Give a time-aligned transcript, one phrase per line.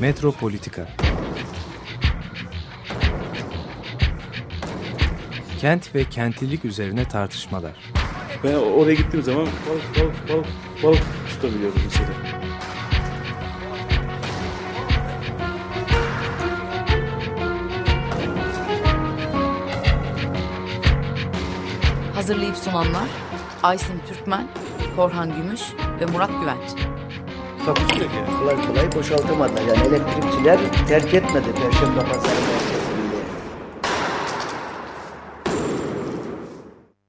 [0.00, 0.88] Metropolitika
[5.60, 7.72] Kent ve kentlilik üzerine tartışmalar.
[8.44, 10.46] Ben oraya gittiğim zaman balık balık balık
[10.82, 12.08] balık tutabiliyordum mesela.
[22.14, 23.08] Hazırlayıp sunanlar
[23.62, 24.48] Aysin Türkmen,
[24.96, 25.62] Korhan Gümüş
[26.00, 26.87] ve Murat Güvenç.
[27.66, 28.16] Takusuyor ki.
[28.38, 29.62] Kolay kolay boşaltamadılar.
[29.62, 30.58] Yani elektrikçiler
[30.88, 33.18] terk etmedi Perşembe Pazarı merkezinde.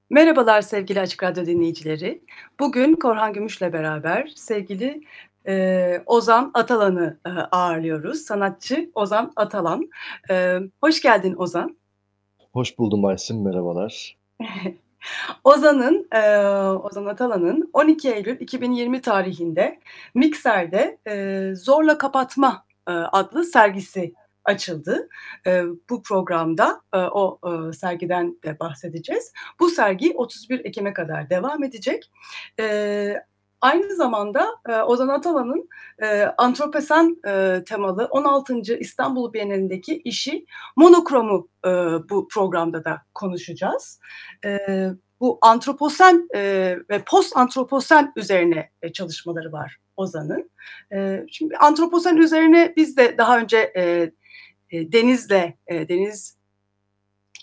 [0.10, 2.22] Merhabalar sevgili Açık Radyo dinleyicileri.
[2.60, 5.02] Bugün Korhan Gümüş'le beraber sevgili
[5.48, 8.22] e, Ozan Atalan'ı e, ağırlıyoruz.
[8.22, 9.90] Sanatçı Ozan Atalan.
[10.30, 11.78] E, hoş geldin Ozan.
[12.54, 14.18] Hoş buldum Aysin, merhabalar.
[15.44, 16.40] Ozan'ın, e,
[16.74, 19.80] Ozan Atalan'ın 12 Eylül 2020 tarihinde
[20.14, 25.10] Mikser'de e, Zorla Kapatma e, adlı sergisi açıldı.
[25.48, 29.34] E, bu programda e, o e, sergiden de bahsedeceğiz.
[29.60, 32.12] Bu sergi 31 Ekim'e kadar devam edecek.
[32.60, 33.16] E,
[33.62, 35.70] aynı zamanda e, Ozan Atalan'ın
[36.02, 38.78] e, antropesen e, temalı 16.
[38.80, 41.70] İstanbul Bienalindeki işi monokromu e,
[42.10, 44.00] bu programda da konuşacağız.
[44.46, 44.60] E,
[45.20, 46.42] bu antroposen e,
[46.90, 50.52] ve post antroposen üzerine e, çalışmaları var Ozan'ın.
[50.94, 54.12] E, şimdi antroposen üzerine biz de daha önce e,
[54.72, 56.39] e, Deniz'le, e, Deniz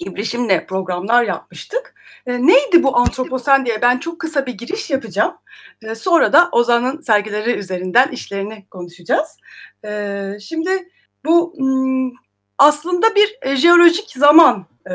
[0.01, 1.95] İbrişim'le programlar yapmıştık.
[2.27, 5.35] E, neydi bu antroposen diye ben çok kısa bir giriş yapacağım.
[5.83, 9.37] E, sonra da Ozan'ın sergileri üzerinden işlerini konuşacağız.
[9.85, 10.89] E, şimdi
[11.25, 12.11] bu m,
[12.59, 14.95] aslında bir e, jeolojik zaman e,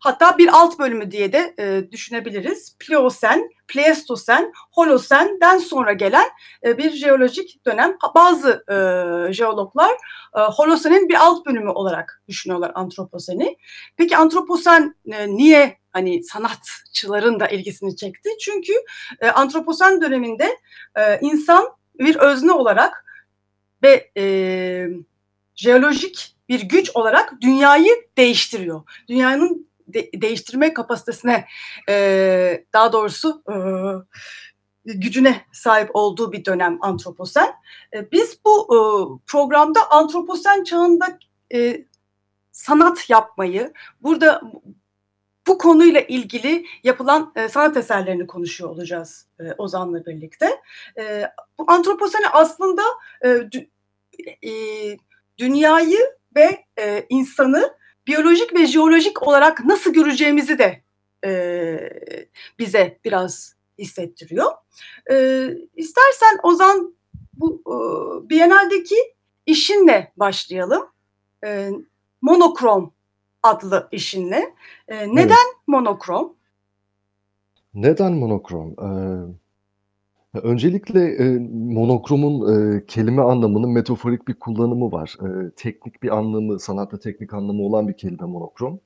[0.00, 2.76] hatta bir alt bölümü diye de e, düşünebiliriz.
[2.78, 6.28] Pliyosen, Pleistosen, Holosen'den sonra gelen
[6.64, 7.96] e, bir jeolojik dönem.
[8.14, 9.92] Bazı e, jeologlar
[10.36, 13.56] e, Holosen'in bir alt bölümü olarak düşünüyorlar antroposeni.
[13.96, 18.30] Peki antroposen e, niye hani sanatçıların da ilgisini çekti?
[18.40, 18.72] Çünkü
[19.20, 20.56] e, antroposen döneminde
[20.96, 23.04] e, insan bir özne olarak
[23.82, 24.24] ve e,
[25.54, 28.82] jeolojik bir güç olarak dünyayı değiştiriyor.
[29.08, 31.44] Dünyanın de- değiştirme kapasitesine
[31.88, 33.56] e, daha doğrusu e,
[34.84, 37.54] gücüne sahip olduğu bir dönem antroposen.
[37.94, 38.78] E, biz bu e,
[39.26, 41.18] programda antroposen çağında
[41.54, 41.84] e,
[42.52, 43.72] sanat yapmayı,
[44.02, 44.42] burada
[45.46, 50.60] bu konuyla ilgili yapılan e, sanat eserlerini konuşuyor olacağız e, Ozan'la birlikte.
[50.98, 51.24] E,
[51.58, 52.82] bu antroposeni aslında
[53.22, 53.68] e, dü-
[54.42, 54.52] e,
[55.38, 55.98] dünyayı
[56.36, 57.77] ve e, insanı
[58.08, 60.82] biyolojik ve jeolojik olarak nasıl göreceğimizi de
[61.24, 61.30] e,
[62.58, 64.52] bize biraz hissettiriyor.
[65.10, 66.94] E, istersen Ozan
[67.34, 67.74] bu e,
[68.30, 68.96] Biennale'deki
[69.46, 70.86] işinle başlayalım.
[71.46, 71.70] E,
[72.22, 72.92] monokrom
[73.42, 74.54] adlı işinle.
[74.88, 75.56] E, neden Evet.
[75.66, 76.34] monokrom?
[77.74, 78.72] Neden monokrom?
[78.72, 78.88] Ee,
[80.34, 85.16] öncelikle e, monokromun e, kelime anlamının metaforik bir kullanımı var.
[85.22, 88.80] E, teknik bir anlamı, sanatta teknik anlamı olan bir kelime monokrom.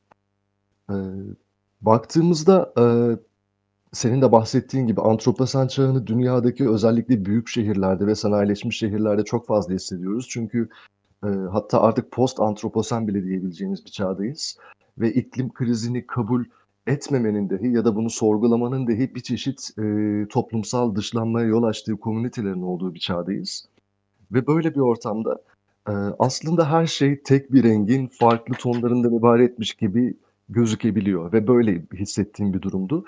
[0.90, 0.94] E,
[1.80, 2.84] baktığımızda e,
[3.92, 9.74] senin de bahsettiğin gibi antroposen çağını dünyadaki özellikle büyük şehirlerde ve sanayileşmiş şehirlerde çok fazla
[9.74, 10.26] hissediyoruz.
[10.30, 10.68] Çünkü
[11.24, 14.58] e, hatta artık post antroposen bile diyebileceğimiz bir çağdayız.
[14.98, 16.44] Ve iklim krizini kabul
[16.86, 19.82] etmemenin dahi ya da bunu sorgulamanın dahi bir çeşit e,
[20.28, 23.68] toplumsal dışlanmaya yol açtığı komünitelerin olduğu bir çağdayız.
[24.32, 25.42] Ve böyle bir ortamda
[25.88, 30.16] e, aslında her şey tek bir rengin farklı tonlarından ibaretmiş gibi
[30.48, 33.04] gözükebiliyor ve böyle hissettiğim bir durumdu.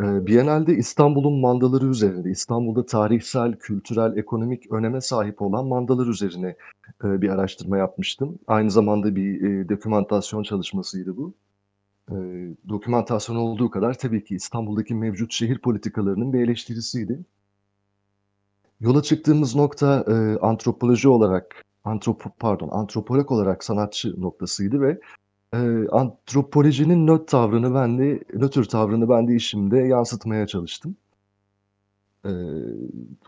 [0.00, 6.56] E, Biennale'de İstanbul'un mandaları üzerinde, İstanbul'da tarihsel, kültürel, ekonomik öneme sahip olan mandalar üzerine
[7.04, 8.38] e, bir araştırma yapmıştım.
[8.46, 11.34] Aynı zamanda bir e, dokümantasyon çalışmasıydı bu.
[12.10, 12.14] E,
[12.68, 17.20] dokümantasyon olduğu kadar tabii ki İstanbul'daki mevcut şehir politikalarının bir eleştirisiydi.
[18.80, 25.00] Yola çıktığımız nokta e, antropoloji olarak, antropo, pardon, antropolog olarak sanatçı noktasıydı ve
[25.54, 30.96] e, antropolojinin nöt tavrını ben de, nötr tavrını ben de işimde yansıtmaya çalıştım.
[32.24, 32.30] E,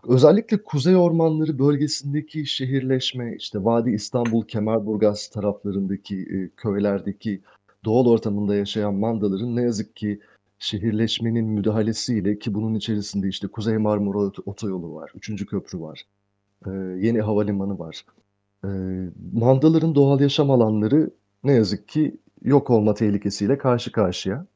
[0.08, 7.42] özellikle Kuzey Ormanları bölgesindeki şehirleşme, işte Vadi İstanbul, Kemerburgaz taraflarındaki e, köylerdeki
[7.84, 10.20] doğal ortamında yaşayan mandaların ne yazık ki
[10.58, 16.06] şehirleşmenin müdahalesiyle ki bunun içerisinde işte Kuzey Marmara Ot- Otoyolu var, Üçüncü Köprü var,
[16.66, 16.70] e,
[17.06, 18.04] yeni havalimanı var.
[18.64, 18.68] E,
[19.32, 21.10] mandaların doğal yaşam alanları
[21.44, 24.46] ne yazık ki yok olma tehlikesiyle karşı karşıya.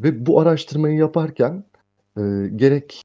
[0.00, 1.64] Ve bu araştırmayı yaparken
[2.18, 2.22] e,
[2.56, 3.02] gerek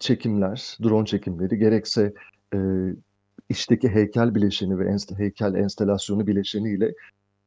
[0.00, 2.14] çekimler, drone çekimleri gerekse
[2.54, 2.58] e,
[3.48, 6.94] işteki heykel bileşeni ve enst heykel enstalasyonu bileşeniyle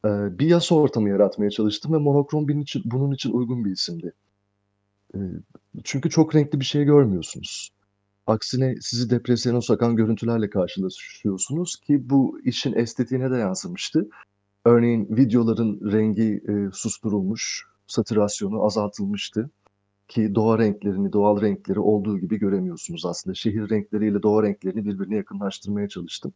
[0.06, 0.10] e,
[0.40, 4.14] bir yas ortamı yaratmaya çalıştım ve monokrom bunun için, bunun için uygun bir isimdi.
[5.16, 5.20] E,
[5.84, 7.70] çünkü çok renkli bir şey görmüyorsunuz.
[8.28, 14.10] Aksine sizi depresyona sokan görüntülerle karşılaşıyorsunuz ki bu işin estetiğine de yansımıştı.
[14.66, 19.50] Örneğin videoların rengi e, susturulmuş, satürasyonu azaltılmıştı
[20.08, 23.34] ki doğa renklerini, doğal renkleri olduğu gibi göremiyorsunuz aslında.
[23.34, 26.34] Şehir renkleriyle doğa renklerini birbirine yakınlaştırmaya çalıştım.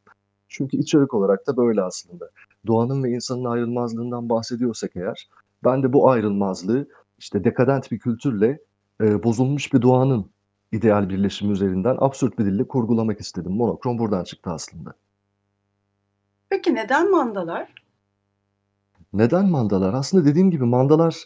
[0.53, 2.29] Çünkü içerik olarak da böyle aslında.
[2.67, 5.29] Doğanın ve insanın ayrılmazlığından bahsediyorsak eğer,
[5.63, 6.88] ben de bu ayrılmazlığı
[7.19, 8.59] işte dekadent bir kültürle
[9.01, 10.25] e, bozulmuş bir doğanın
[10.71, 13.51] ideal birleşimi üzerinden absürt bir dille kurgulamak istedim.
[13.51, 14.94] Monokrom buradan çıktı aslında.
[16.50, 17.73] Peki neden mandalar?
[19.13, 19.94] Neden mandalar?
[19.94, 21.23] Aslında dediğim gibi mandalar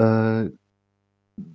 [0.00, 0.06] e,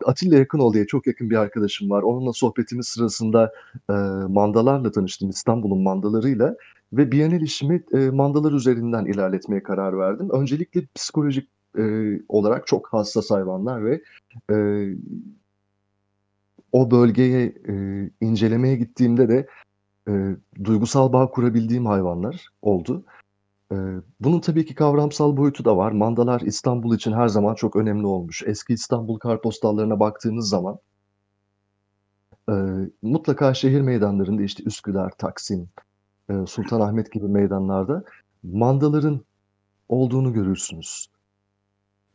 [0.05, 2.01] Atilla Yakınol diye çok yakın bir arkadaşım var.
[2.03, 3.51] Onunla sohbetimiz sırasında
[3.89, 3.93] e,
[4.29, 5.29] mandalarla tanıştım.
[5.29, 6.55] İstanbul'un mandalarıyla
[6.93, 10.29] ve Bienal işimi e, mandalar üzerinden ilerletmeye karar verdim.
[10.29, 11.83] Öncelikle psikolojik e,
[12.29, 14.01] olarak çok hassas hayvanlar ve
[14.51, 14.55] e,
[16.71, 17.75] o bölgeye e,
[18.21, 19.47] incelemeye gittiğimde de
[20.07, 23.03] e, duygusal bağ kurabildiğim hayvanlar oldu.
[23.71, 23.75] E,
[24.19, 25.91] bunun tabii ki kavramsal boyutu da var.
[25.91, 28.43] Mandalar İstanbul için her zaman çok önemli olmuş.
[28.45, 30.77] Eski İstanbul kartpostallarına baktığınız zaman
[32.49, 32.53] e,
[33.01, 35.69] mutlaka şehir meydanlarında işte Üsküdar, Taksim,
[36.47, 38.03] Sultanahmet gibi meydanlarda
[38.43, 39.21] mandaların
[39.89, 41.07] olduğunu görürsünüz.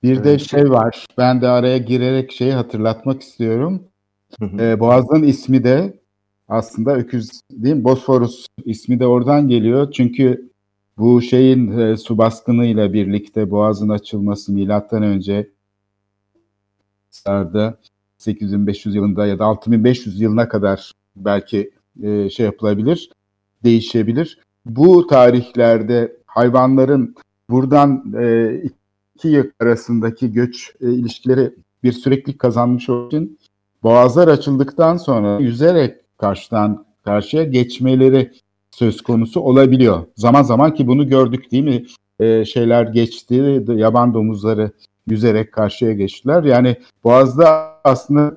[0.02, 0.40] Bir de Evet.
[0.40, 1.06] şey var.
[1.18, 3.82] Ben de araya girerek şeyi hatırlatmak istiyorum.
[4.42, 6.00] Ee, Boğaz'ın ismi de
[6.48, 7.84] aslında öküz değil mi?
[7.84, 9.92] Bosforus ismi de oradan geliyor.
[9.92, 10.50] Çünkü
[10.98, 15.50] bu şeyin e, su baskınıyla birlikte Boğaz'ın açılması milattan önce
[17.10, 17.78] sarda
[18.18, 21.70] 8500 yılında ya da 6500 yılına kadar belki
[22.02, 23.10] e, şey yapılabilir,
[23.66, 24.38] değişebilir.
[24.66, 27.14] Bu tarihlerde hayvanların
[27.50, 28.54] buradan e,
[29.14, 33.38] iki yak arasındaki göç e, ilişkileri bir süreklilik kazanmış olduğu için
[33.82, 38.32] boğazlar açıldıktan sonra yüzerek karşıdan karşıya geçmeleri
[38.70, 40.06] söz konusu olabiliyor.
[40.16, 41.84] Zaman zaman ki bunu gördük değil mi?
[42.20, 44.70] E, şeyler geçti, yaban domuzları
[45.06, 46.44] yüzerek karşıya geçtiler.
[46.44, 48.36] Yani boğazda aslında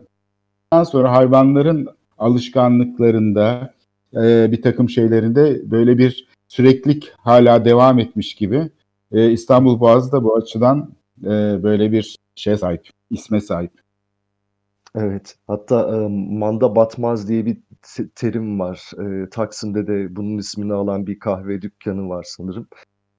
[0.86, 1.88] sonra hayvanların
[2.18, 3.74] alışkanlıklarında
[4.16, 8.70] e, bir takım şeylerinde böyle bir süreklilik hala devam etmiş gibi.
[9.12, 11.30] E, İstanbul Boğazı da bu açıdan e,
[11.64, 13.72] böyle bir şey sahip, isme sahip.
[14.96, 16.08] Evet, hatta e,
[16.38, 18.92] manda batmaz diye bir te- terim var.
[19.02, 22.68] E, Taksim'de de bunun ismini alan bir kahve dükkanı var sanırım.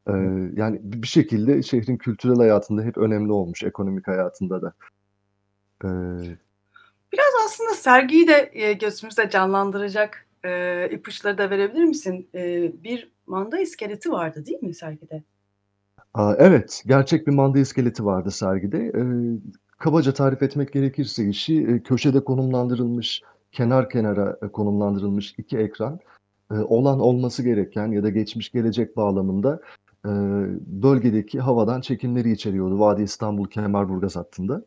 [0.08, 0.12] E,
[0.56, 4.72] yani bir bir şekilde şehrin kültürel hayatında hep önemli olmuş, ekonomik hayatında da.
[5.84, 5.88] E,
[7.12, 12.28] Biraz aslında sergiyi de e, gözümüzde canlandıracak e, ipuçları da verebilir misin?
[12.34, 15.22] E, bir manda iskeleti vardı değil mi sergide?
[16.14, 18.78] aa, evet, gerçek bir manda iskeleti vardı sergide.
[18.78, 19.02] E,
[19.78, 23.22] kabaca tarif etmek gerekirse işi e, köşede konumlandırılmış,
[23.52, 26.00] kenar kenara e, konumlandırılmış iki ekran
[26.50, 29.60] e, olan olması gereken ya da geçmiş gelecek bağlamında
[30.06, 30.10] e,
[30.82, 32.80] bölgedeki havadan çekimleri içeriyordu.
[32.80, 34.64] Vadi İstanbul Kemerburgaz hattında.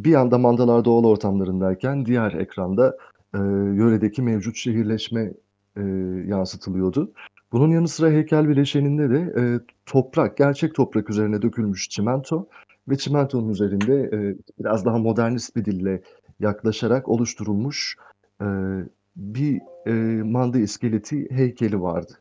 [0.00, 2.96] Bir yanda mandalar doğal ortamlarındayken diğer ekranda
[3.34, 3.38] e,
[3.74, 5.32] yöredeki mevcut şehirleşme
[5.76, 5.82] e,
[6.26, 7.12] yansıtılıyordu.
[7.52, 9.42] Bunun yanı sıra heykel bileşeninde de e,
[9.86, 12.48] toprak, gerçek toprak üzerine dökülmüş çimento
[12.88, 16.02] ve çimentonun üzerinde e, biraz daha modernist bir dille
[16.40, 17.96] yaklaşarak oluşturulmuş
[18.40, 18.46] e,
[19.16, 22.12] bir e, manda iskeleti heykeli vardı.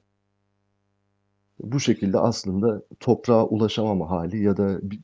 [1.59, 4.99] Bu şekilde aslında toprağa ulaşamama hali ya da bir,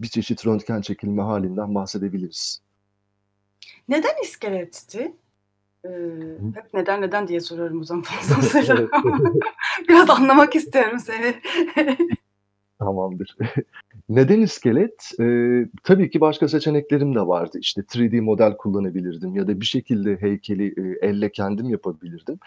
[0.00, 2.62] bir, çeşit röntgen çekilme halinden bahsedebiliriz.
[3.88, 5.12] Neden iskeletti?
[5.84, 5.90] E,
[6.54, 8.76] hep neden neden diye soruyorum o zaman fazlasıyla.
[9.88, 11.34] Biraz anlamak istiyorum seni.
[12.78, 13.36] Tamamdır.
[14.08, 15.10] Neden iskelet?
[15.20, 17.58] Ee, tabii ki başka seçeneklerim de vardı.
[17.60, 22.38] İşte 3D model kullanabilirdim ya da bir şekilde heykeli e, elle kendim yapabilirdim.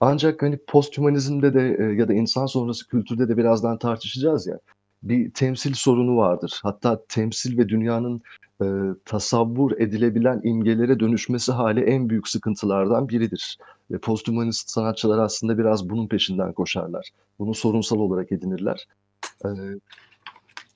[0.00, 4.58] Ancak hani posthumanizmde de e, ya da insan sonrası kültürde de birazdan tartışacağız ya.
[5.02, 6.60] Bir temsil sorunu vardır.
[6.62, 8.22] Hatta temsil ve dünyanın
[8.62, 8.66] e,
[9.04, 13.58] tasavvur edilebilen imgelere dönüşmesi hali en büyük sıkıntılardan biridir.
[13.90, 17.10] Ve posthumanist sanatçılar aslında biraz bunun peşinden koşarlar.
[17.38, 18.86] Bunu sorunsal olarak edinirler.
[19.44, 19.48] Ee,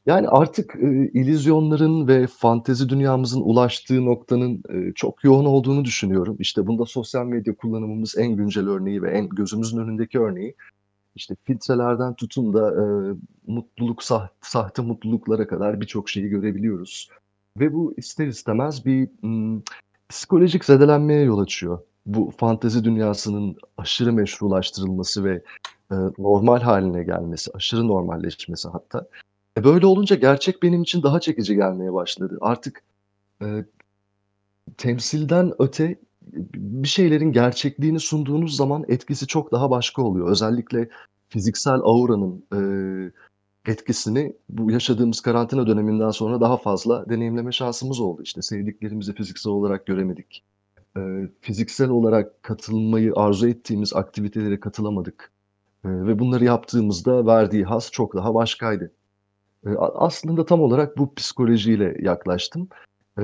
[0.06, 6.36] yani artık e, illüzyonların ve fantezi dünyamızın ulaştığı noktanın e, çok yoğun olduğunu düşünüyorum.
[6.38, 10.54] İşte bunda sosyal medya kullanımımız en güncel örneği ve en gözümüzün önündeki örneği.
[11.16, 12.84] İşte filtrelerden tutun da e,
[13.46, 17.10] mutluluk, sah- sahte mutluluklara kadar birçok şeyi görebiliyoruz.
[17.60, 19.62] Ve bu ister istemez bir mm,
[20.08, 21.78] psikolojik zedelenmeye yol açıyor.
[22.06, 25.42] Bu fantezi dünyasının aşırı meşrulaştırılması ve
[25.90, 29.06] e, normal haline gelmesi, aşırı normalleşmesi hatta.
[29.58, 32.38] E, böyle olunca gerçek benim için daha çekici gelmeye başladı.
[32.40, 32.82] Artık
[33.42, 33.64] e,
[34.76, 35.98] temsilden öte
[36.54, 40.30] bir şeylerin gerçekliğini sunduğunuz zaman etkisi çok daha başka oluyor.
[40.30, 40.88] Özellikle
[41.28, 42.60] fiziksel auranın e,
[43.66, 48.22] etkisini bu yaşadığımız karantina döneminden sonra daha fazla deneyimleme şansımız oldu.
[48.22, 50.44] İşte sevdiklerimizi fiziksel olarak göremedik.
[50.96, 51.00] E,
[51.40, 55.32] fiziksel olarak katılmayı arzu ettiğimiz aktivitelere katılamadık.
[55.84, 58.92] E, ve bunları yaptığımızda verdiği haz çok daha başkaydı.
[59.66, 62.68] E, aslında tam olarak bu psikolojiyle yaklaştım.
[63.18, 63.22] E,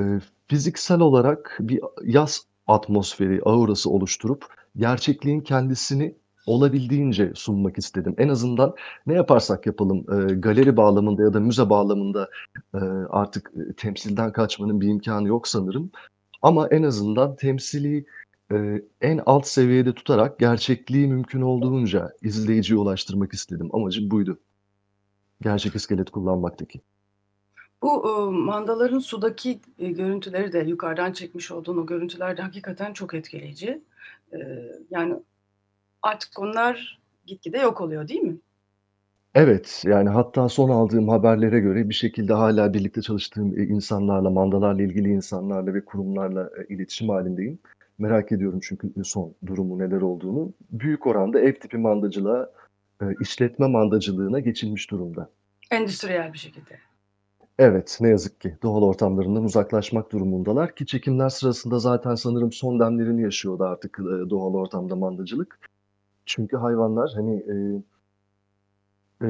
[0.49, 6.15] fiziksel olarak bir yaz atmosferi, aurası oluşturup gerçekliğin kendisini
[6.47, 8.15] olabildiğince sunmak istedim.
[8.19, 8.75] En azından
[9.07, 12.29] ne yaparsak yapalım e, galeri bağlamında ya da müze bağlamında
[12.75, 12.79] e,
[13.11, 15.91] artık e, temsilden kaçmanın bir imkanı yok sanırım.
[16.43, 18.07] Ama en azından temsili
[18.53, 23.69] e, en alt seviyede tutarak gerçekliği mümkün olduğunca izleyiciye ulaştırmak istedim.
[23.73, 24.39] Amacım buydu.
[25.43, 26.81] Gerçek iskelet kullanmaktaki.
[27.83, 33.15] Bu e, mandaların sudaki e, görüntüleri de yukarıdan çekmiş olduğun o görüntüler de hakikaten çok
[33.15, 33.83] etkileyici.
[34.33, 34.39] E,
[34.91, 35.15] yani
[36.03, 38.37] artık onlar gitgide yok oluyor değil mi?
[39.35, 44.83] Evet, yani hatta son aldığım haberlere göre bir şekilde hala birlikte çalıştığım e, insanlarla, mandalarla
[44.83, 47.59] ilgili insanlarla ve kurumlarla e, iletişim halindeyim.
[47.99, 50.53] Merak ediyorum çünkü son durumu neler olduğunu.
[50.71, 52.51] Büyük oranda ev tipi mandacılığa,
[53.03, 55.31] e, işletme mandacılığına geçilmiş durumda.
[55.71, 56.79] Endüstriyel bir şekilde.
[57.65, 63.23] Evet, ne yazık ki doğal ortamlarından uzaklaşmak durumundalar ki çekimler sırasında zaten sanırım son demlerini
[63.23, 65.59] yaşıyordu artık e, doğal ortamda mandacılık.
[66.27, 67.55] Çünkü hayvanlar hani e,
[69.27, 69.29] e,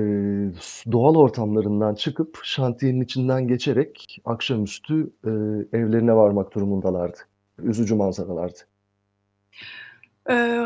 [0.93, 5.31] doğal ortamlarından çıkıp şantiyenin içinden geçerek akşamüstü e,
[5.79, 7.19] evlerine varmak durumundalardı.
[7.59, 8.59] Üzücü manzaralardı.
[10.31, 10.65] Ee,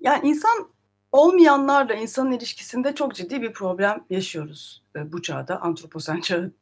[0.00, 0.71] yani insan
[1.12, 5.60] olmayanlarla insanın ilişkisinde çok ciddi bir problem yaşıyoruz e, bu çağda.
[5.60, 6.52] Antroposen çağı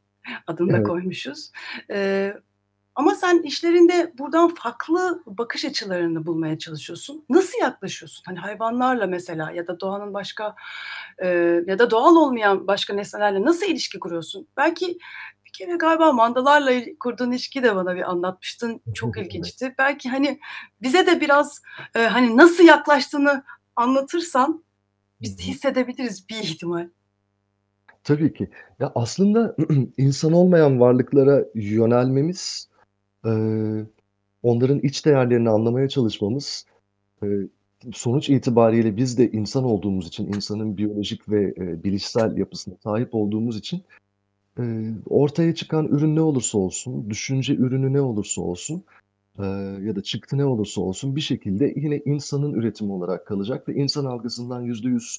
[0.47, 0.87] adını da Evet.
[0.87, 1.51] koymuşuz.
[1.91, 2.35] Ee,
[2.95, 7.25] ama sen işlerinde buradan farklı bakış açılarını bulmaya çalışıyorsun.
[7.29, 8.23] Nasıl yaklaşıyorsun?
[8.27, 10.55] Hani hayvanlarla mesela ya da doğanın başka
[11.19, 11.29] e,
[11.67, 14.49] ya da doğal olmayan başka nesnelerle nasıl ilişki kuruyorsun?
[14.57, 14.99] Belki
[15.47, 18.83] bir kere galiba mandalarla kurduğun ilişkiyi de bana bir anlatmıştın.
[18.95, 19.75] Çok ilginçti.
[19.79, 20.41] Belki hani
[20.83, 21.63] bize de biraz
[21.95, 23.45] e, hani nasıl yaklaştığını
[23.77, 24.65] anlatırsan
[25.21, 26.89] biz de hissedebiliriz bir ihtimal.
[28.05, 28.49] Tabii ki.
[28.79, 29.57] Ya aslında
[29.97, 32.69] insan olmayan varlıklara yönelmemiz,
[34.43, 36.67] onların iç değerlerini anlamaya çalışmamız,
[37.93, 43.57] sonuç itibariyle biz de insan olduğumuz için, insanın biyolojik ve e, bilişsel yapısına sahip olduğumuz
[43.57, 43.83] için
[44.59, 44.63] e,
[45.07, 48.83] ortaya çıkan ürün ne olursa olsun, düşünce ürünü ne olursa olsun
[49.83, 54.05] ya da çıktı ne olursa olsun bir şekilde yine insanın üretimi olarak kalacak ve insan
[54.05, 55.19] algısından yüzde yüz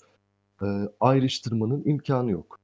[0.62, 0.66] e,
[1.00, 2.60] ayrıştırmanın imkanı yok.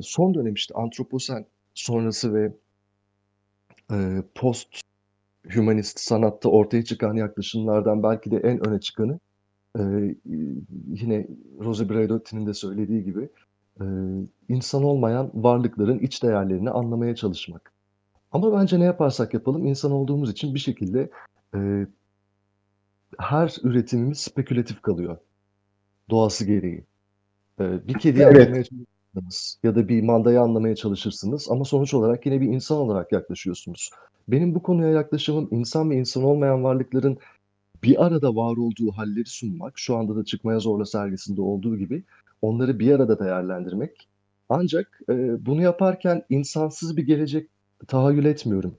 [0.00, 2.52] Son dönem işte antroposen sonrası ve
[3.92, 4.68] e, post
[5.54, 9.20] hümanist sanatta ortaya çıkan yaklaşımlardan belki de en öne çıkanı
[10.88, 11.26] yine
[11.60, 13.28] Rose Braidotti'nin de söylediği gibi
[14.48, 17.77] insan olmayan varlıkların iç değerlerini anlamaya çalışmak.
[18.32, 21.10] Ama bence ne yaparsak yapalım insan olduğumuz için bir şekilde
[21.54, 21.86] e,
[23.18, 25.16] her üretimimiz spekülatif kalıyor
[26.10, 26.84] doğası gereği.
[27.60, 28.36] E, bir kediyi Evet.
[28.36, 33.12] anlamaya çalışırsınız ya da bir mandayı anlamaya çalışırsınız ama sonuç olarak yine bir insan olarak
[33.12, 33.90] yaklaşıyorsunuz.
[34.28, 37.18] Benim bu konuya yaklaşımım insan ve insan olmayan varlıkların
[37.82, 42.04] bir arada var olduğu halleri sunmak, şu anda da Çıkmaya Zorla sergisinde olduğu gibi
[42.42, 44.08] onları bir arada değerlendirmek.
[44.48, 47.50] Ancak e, bunu yaparken insansız bir gelecek
[47.86, 48.74] tahayyül etmiyorum.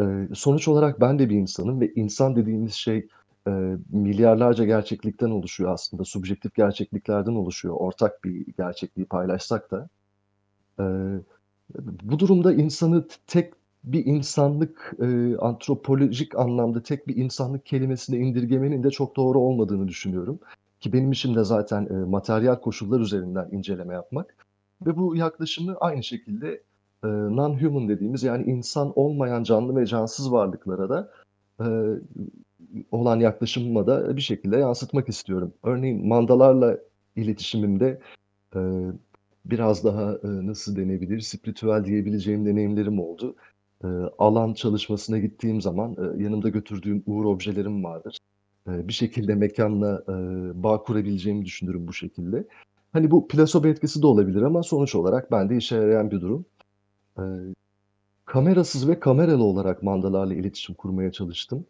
[0.00, 3.08] E, sonuç olarak ben de bir insanım ve insan dediğimiz şey
[3.48, 6.04] e, milyarlarca gerçeklikten oluşuyor aslında.
[6.04, 7.74] Subjektif gerçekliklerden oluşuyor.
[7.78, 9.88] Ortak bir gerçekliği paylaşsak da.
[10.80, 10.84] E,
[12.02, 13.52] bu durumda insanı tek
[13.84, 20.38] bir insanlık, e, antropolojik anlamda tek bir insanlık kelimesine indirgemenin de çok doğru olmadığını düşünüyorum.
[20.80, 24.36] Ki benim işim de zaten e, materyal koşullar üzerinden inceleme yapmak.
[24.86, 26.62] Ve bu yaklaşımı aynı şekilde
[27.04, 31.10] e, non-human dediğimiz yani insan olmayan canlı ve cansız varlıklara da
[31.60, 31.66] e,
[32.90, 35.52] olan yaklaşımıma da bir şekilde yansıtmak istiyorum.
[35.62, 36.78] Örneğin mandalarla
[37.16, 38.00] iletişimimde
[38.56, 38.60] e,
[39.44, 43.36] biraz daha nasıl denebilir, spiritüel diyebileceğim deneyimlerim oldu.
[44.18, 48.18] Alan çalışmasına gittiğim zaman yanımda götürdüğüm uğur objelerim vardır.
[48.66, 50.04] Bir şekilde mekanla
[50.54, 52.44] bağ kurabileceğimi düşünürüm bu şekilde.
[52.92, 56.46] Hani bu plasebo etkisi de olabilir ama sonuç olarak bende işe yarayan bir durum.
[57.18, 57.22] E,
[58.24, 61.66] kamerasız ve kameralı olarak mandalarla iletişim kurmaya çalıştım.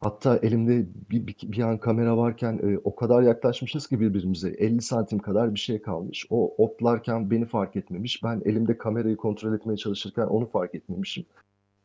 [0.00, 4.82] Hatta elimde bir, bir, bir an kamera varken e, o kadar yaklaşmışız ki birbirimize 50
[4.82, 6.26] santim kadar bir şey kalmış.
[6.30, 8.22] O otlarken beni fark etmemiş.
[8.24, 11.26] Ben elimde kamerayı kontrol etmeye çalışırken onu fark etmemişim.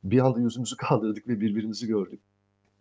[0.04, 2.20] Bir anda yüzümüzü kaldırdık ve birbirimizi gördük.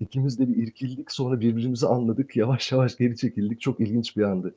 [0.00, 2.36] İkimiz de bir irkildik sonra birbirimizi anladık.
[2.36, 3.60] Yavaş yavaş geri çekildik.
[3.60, 4.54] Çok ilginç bir andı.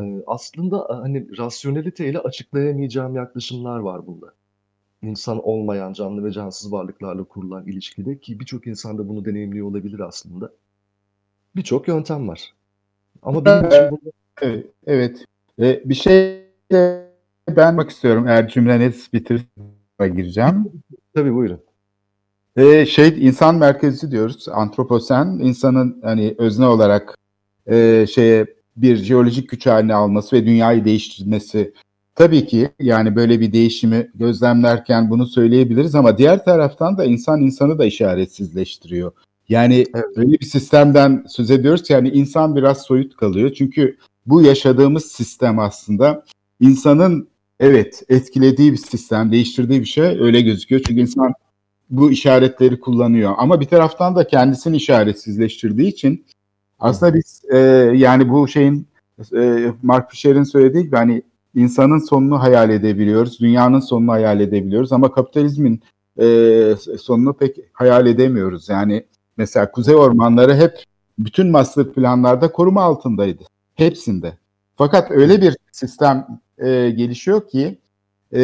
[0.00, 4.34] Ee, aslında hani rasyoneliteyle açıklayamayacağım yaklaşımlar var bunda
[5.02, 10.00] insan olmayan canlı ve cansız varlıklarla kurulan ilişkide ki birçok insan da bunu deneyimliyor olabilir
[10.00, 10.52] aslında.
[11.56, 12.54] Birçok yöntem var.
[13.22, 14.10] Ama benim için burada...
[14.42, 15.24] Evet, evet.
[15.60, 16.46] Ee, bir şey
[17.56, 19.46] ben bak istiyorum eğer cümleniz bitirirse
[19.98, 20.72] gireceğim.
[21.14, 21.60] Tabii buyurun.
[22.56, 24.48] Ee, şey insan merkezci diyoruz.
[24.48, 27.18] Antroposen insanın hani özne olarak
[27.66, 31.72] e, şeye bir jeolojik güç haline alması ve dünyayı değiştirmesi
[32.14, 37.78] Tabii ki yani böyle bir değişimi gözlemlerken bunu söyleyebiliriz ama diğer taraftan da insan insanı
[37.78, 39.12] da işaretsizleştiriyor.
[39.48, 40.04] Yani evet.
[40.16, 43.52] öyle bir sistemden söz ediyoruz yani insan biraz soyut kalıyor.
[43.52, 46.24] Çünkü bu yaşadığımız sistem aslında
[46.60, 47.28] insanın
[47.60, 50.82] evet etkilediği bir sistem, değiştirdiği bir şey öyle gözüküyor.
[50.86, 51.32] Çünkü insan
[51.90, 53.34] bu işaretleri kullanıyor.
[53.38, 56.24] Ama bir taraftan da kendisini işaretsizleştirdiği için
[56.78, 57.58] aslında biz e,
[57.94, 58.86] yani bu şeyin
[59.36, 61.22] e, Mark Fisher'in söylediği gibi hani
[61.54, 65.82] insanın sonunu hayal edebiliyoruz, dünyanın sonunu hayal edebiliyoruz ama kapitalizmin
[66.20, 66.26] e,
[67.00, 68.68] sonunu pek hayal edemiyoruz.
[68.68, 70.84] Yani mesela kuzey ormanları hep
[71.18, 73.42] bütün master planlarda koruma altındaydı.
[73.74, 74.38] Hepsinde.
[74.76, 76.26] Fakat öyle bir sistem
[76.58, 77.78] e, gelişiyor ki
[78.34, 78.38] e,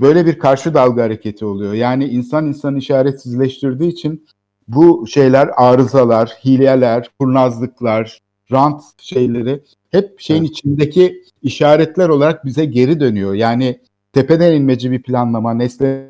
[0.00, 1.72] böyle bir karşı dalga hareketi oluyor.
[1.72, 4.26] Yani insan insan işaretsizleştirdiği için
[4.68, 8.21] bu şeyler arızalar, hileler, kurnazlıklar,
[8.52, 10.50] rant şeyleri hep şeyin evet.
[10.50, 13.34] içindeki işaretler olarak bize geri dönüyor.
[13.34, 13.80] Yani
[14.12, 16.08] tepeden inmeci bir planlama, nesne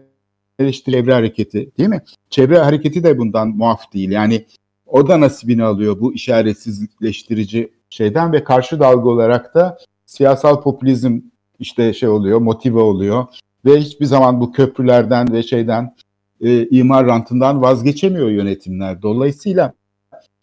[0.59, 2.03] eleştiri çevre hareketi değil mi?
[2.31, 4.11] Çevre hareketi de bundan muaf değil.
[4.11, 4.47] Yani
[4.87, 11.21] o da nasibini alıyor bu işaretsizleştirici şeyden ve karşı dalga olarak da siyasal popülizm
[11.59, 13.27] işte şey oluyor, motive oluyor
[13.65, 15.95] ve hiçbir zaman bu köprülerden ve şeyden
[16.41, 19.03] e, imar rantından vazgeçemiyor yönetimler.
[19.03, 19.73] Dolayısıyla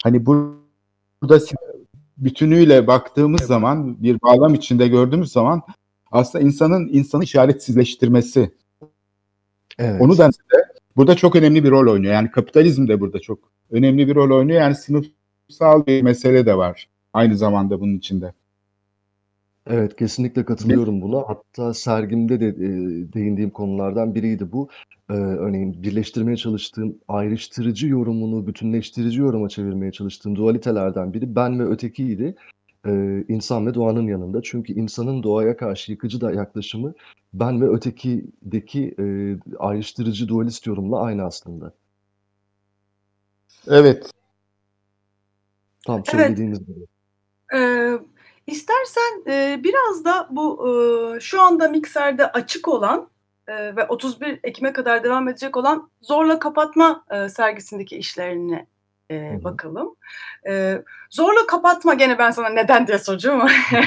[0.03, 1.39] hani burada
[2.19, 3.47] bütünüyle baktığımız evet.
[3.47, 5.61] zaman bir bağlam içinde gördüğümüz zaman
[6.11, 8.51] aslında insanın insanı işaretsizleştirmesi.
[9.79, 10.01] Evet.
[10.01, 10.29] Onu da
[10.95, 12.13] burada çok önemli bir rol oynuyor.
[12.13, 13.39] Yani kapitalizm de burada çok
[13.71, 14.61] önemli bir rol oynuyor.
[14.61, 18.33] Yani sınıfsal bir mesele de var aynı zamanda bunun içinde.
[19.69, 21.17] Evet, kesinlikle katılıyorum buna.
[21.27, 22.69] Hatta sergimde de e,
[23.13, 24.69] değindiğim konulardan biriydi bu.
[25.09, 32.35] Ee, örneğin birleştirmeye çalıştığım ayrıştırıcı yorumunu bütünleştirici yoruma çevirmeye çalıştığım dualitelerden biri ben ve ötekiydi.
[32.87, 34.41] Ee, insan ve doğanın yanında.
[34.41, 36.93] Çünkü insanın doğaya karşı yıkıcı da yaklaşımı
[37.33, 39.05] ben ve ötekideki e,
[39.59, 41.73] ayrıştırıcı dualist yorumla aynı aslında.
[43.67, 44.11] Evet.
[45.85, 46.79] Tam söylediğiniz gibi.
[47.55, 47.99] Ee,
[48.51, 53.09] istersen e, biraz da bu e, şu anda mikserde açık olan
[53.47, 58.67] e, ve 31 Ekim'e kadar devam edecek olan Zorla Kapatma e, sergisindeki işlerine
[59.11, 59.95] e, bakalım.
[60.47, 63.51] E, zorla kapatma gene ben sana neden diye soracağım ama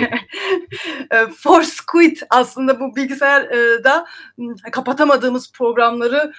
[1.10, 4.06] e, Force Quit aslında bu bilgisayarda
[4.66, 6.32] e, kapatamadığımız programları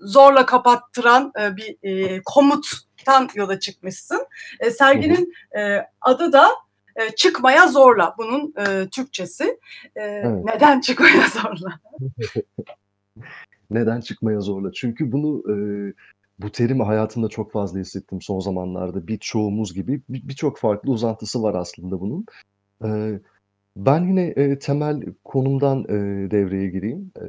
[0.00, 4.26] zorla kapattıran e, bir e, komuttan yola çıkmışsın.
[4.60, 6.50] E, serginin e, adı da
[6.96, 9.58] e, çıkmaya zorla bunun e, Türkçesi.
[9.96, 10.44] E, evet.
[10.44, 11.80] Neden çıkmaya zorla?
[13.70, 14.72] neden çıkmaya zorla?
[14.72, 15.54] Çünkü bunu e,
[16.38, 19.06] bu terimi hayatımda çok fazla hissettim son zamanlarda.
[19.06, 22.26] Birçoğumuz gibi birçok bir farklı uzantısı var aslında bunun.
[22.84, 23.20] E,
[23.76, 27.12] ben yine e, temel konumdan e, devreye gireyim.
[27.16, 27.24] E,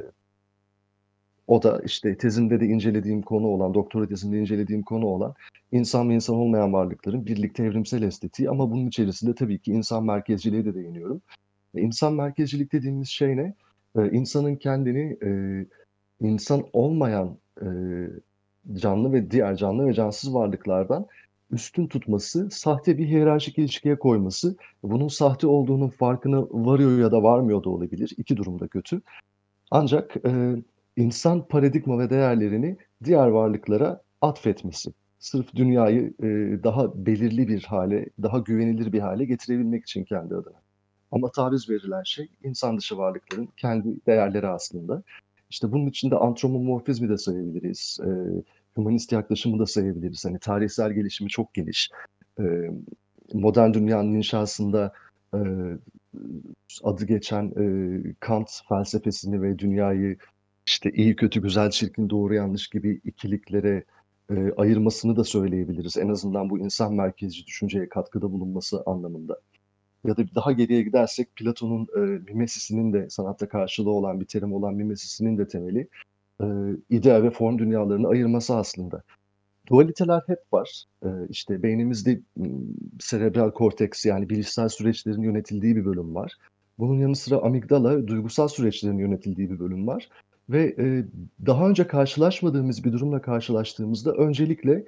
[1.52, 5.34] o da işte tezimde de incelediğim konu olan, doktora tezimde incelediğim konu olan
[5.72, 10.64] insan ve insan olmayan varlıkların birlikte evrimsel estetiği ama bunun içerisinde tabii ki insan merkezciliğe
[10.64, 11.22] de değiniyorum.
[11.74, 13.54] E, insan merkezcilik dediğimiz şey ne?
[13.98, 15.30] E, insanın kendini e,
[16.20, 17.66] insan olmayan e,
[18.74, 21.06] canlı ve diğer canlı ve cansız varlıklardan
[21.50, 27.64] üstün tutması, sahte bir hiyerarşik ilişkiye koyması, bunun sahte olduğunun farkına varıyor ya da varmıyor
[27.64, 28.14] da olabilir.
[28.16, 29.00] İki durumda kötü.
[29.70, 30.56] Ancak e,
[30.96, 34.92] insan paradigma ve değerlerini diğer varlıklara atfetmesi.
[35.18, 36.26] Sırf dünyayı e,
[36.64, 40.62] daha belirli bir hale, daha güvenilir bir hale getirebilmek için kendi adına.
[41.12, 45.02] Ama taviz verilen şey insan dışı varlıkların kendi değerleri aslında.
[45.50, 47.98] İşte bunun içinde antropomorfizmi de sayabiliriz.
[48.04, 48.08] E,
[48.74, 50.24] humanist yaklaşımı da sayabiliriz.
[50.24, 51.90] Hani tarihsel gelişimi çok geniş.
[52.40, 52.44] E,
[53.32, 54.92] modern dünyanın inşasında
[55.34, 55.38] e,
[56.82, 60.16] adı geçen e, Kant felsefesini ve dünyayı
[60.66, 63.84] işte iyi kötü güzel çirkin doğru yanlış gibi ikiliklere
[64.30, 65.96] e, ayırmasını da söyleyebiliriz.
[65.96, 69.40] En azından bu insan merkezci düşünceye katkıda bulunması anlamında.
[70.04, 74.74] Ya da daha geriye gidersek Platon'un e, mimesisinin de sanatta karşılığı olan bir terim olan
[74.74, 75.88] mimesisinin de temeli
[76.40, 76.46] e,
[76.90, 79.02] ideal ve form dünyalarını ayırması aslında.
[79.68, 80.84] Dualiteler hep var.
[81.04, 82.20] E, işte beynimizde
[83.00, 86.36] serebral korteks yani bilişsel süreçlerin yönetildiği bir bölüm var.
[86.78, 90.08] Bunun yanı sıra amigdala duygusal süreçlerin yönetildiği bir bölüm var.
[90.52, 91.04] Ve e,
[91.46, 94.84] daha önce karşılaşmadığımız bir durumla karşılaştığımızda öncelikle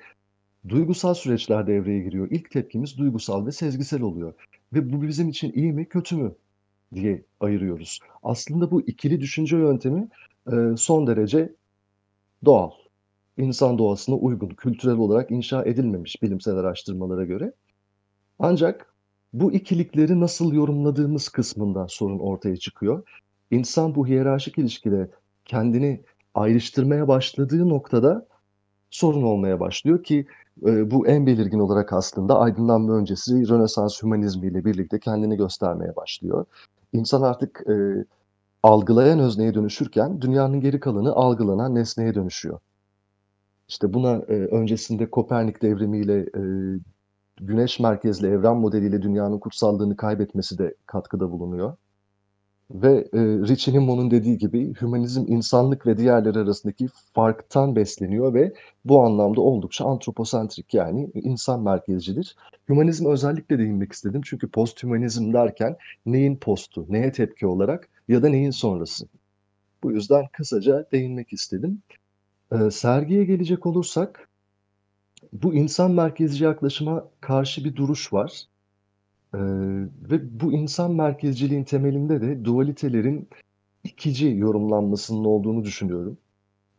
[0.68, 2.28] duygusal süreçler devreye giriyor.
[2.30, 4.34] İlk tepkimiz duygusal ve sezgisel oluyor.
[4.72, 6.34] Ve bu bizim için iyi mi kötü mü
[6.94, 8.00] diye ayırıyoruz.
[8.22, 10.08] Aslında bu ikili düşünce yöntemi
[10.52, 11.52] e, son derece
[12.44, 12.70] doğal.
[13.36, 17.52] İnsan doğasına uygun, kültürel olarak inşa edilmemiş bilimsel araştırmalara göre.
[18.38, 18.94] Ancak
[19.32, 23.02] bu ikilikleri nasıl yorumladığımız kısmında sorun ortaya çıkıyor.
[23.50, 25.10] İnsan bu hiyerarşik ilişkide
[25.44, 26.02] kendini
[26.34, 28.26] ayrıştırmaya başladığı noktada
[28.90, 30.26] sorun olmaya başlıyor ki
[30.66, 36.46] e, bu en belirgin olarak aslında aydınlanma öncesi Rönesans hümanizmiyle birlikte kendini göstermeye başlıyor.
[36.92, 38.04] İnsan artık e,
[38.62, 42.58] algılayan özneye dönüşürken dünyanın geri kalanı algılanan nesneye dönüşüyor.
[43.68, 46.42] İşte buna e, öncesinde Kopernik devrimiyle e,
[47.40, 51.76] güneş merkezli evren modeliyle dünyanın kutsallığını kaybetmesi de katkıda bulunuyor.
[52.70, 59.00] Ve e, Richie Nimmo'nun dediği gibi hümanizm insanlık ve diğerleri arasındaki farktan besleniyor ve bu
[59.00, 62.36] anlamda oldukça antroposentrik yani insan merkezcidir.
[62.68, 68.50] Hümanizm özellikle değinmek istedim çünkü posthümanizm derken neyin postu, neye tepki olarak ya da neyin
[68.50, 69.06] sonrası.
[69.82, 71.82] Bu yüzden kısaca değinmek istedim.
[72.52, 74.28] E, sergiye gelecek olursak
[75.32, 78.46] bu insan merkezci yaklaşıma karşı bir duruş var.
[79.34, 79.38] Ee,
[80.10, 83.28] ve bu insan merkezciliğin temelinde de dualitelerin
[83.84, 86.18] ikici yorumlanmasının olduğunu düşünüyorum.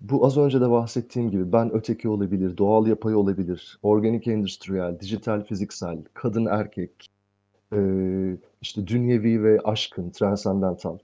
[0.01, 5.43] Bu az önce de bahsettiğim gibi ben öteki olabilir, doğal yapay olabilir, organik endüstriyel, dijital
[5.43, 7.07] fiziksel, kadın erkek,
[7.73, 7.79] e,
[8.61, 10.97] işte dünyevi ve aşkın, transandantal.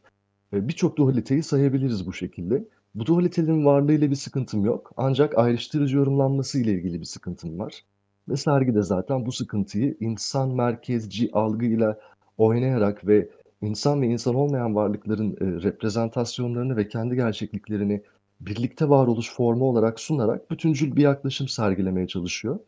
[0.54, 2.64] E, Birçok dualiteyi sayabiliriz bu şekilde.
[2.96, 4.92] Bu dualitelerin varlığıyla bir sıkıntım yok.
[4.98, 7.84] Ancak ayrıştırıcı yorumlanması ile ilgili bir sıkıntım var.
[8.32, 12.00] Ve sergide zaten bu sıkıntıyı insan merkezci algıyla
[12.38, 13.30] oynayarak ve
[13.62, 18.04] insan ve insan olmayan varlıkların e, reprezentasyonlarını ve kendi gerçekliklerini
[18.40, 22.60] birlikte varoluş formu olarak sunarak bütüncül bir yaklaşım sergilemeye çalışıyor.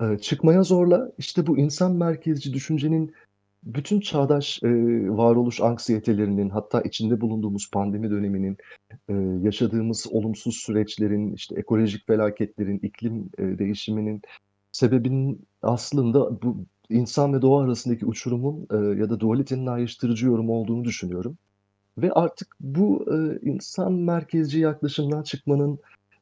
[0.00, 3.14] E, çıkmaya zorla işte bu insan merkezci düşüncenin
[3.64, 4.68] bütün çağdaş e,
[5.08, 8.56] varoluş anksiyetelerinin hatta içinde bulunduğumuz pandemi döneminin
[9.08, 14.22] e, yaşadığımız olumsuz süreçlerin işte ekolojik felaketlerin iklim e, değişiminin
[14.72, 20.84] sebebinin aslında bu insan ve doğa arasındaki uçurumun e, ya da dualitenin ayrıştırıcı yorumu olduğunu
[20.84, 21.38] düşünüyorum.
[21.98, 25.78] Ve artık bu e, insan merkezci yaklaşımdan çıkmanın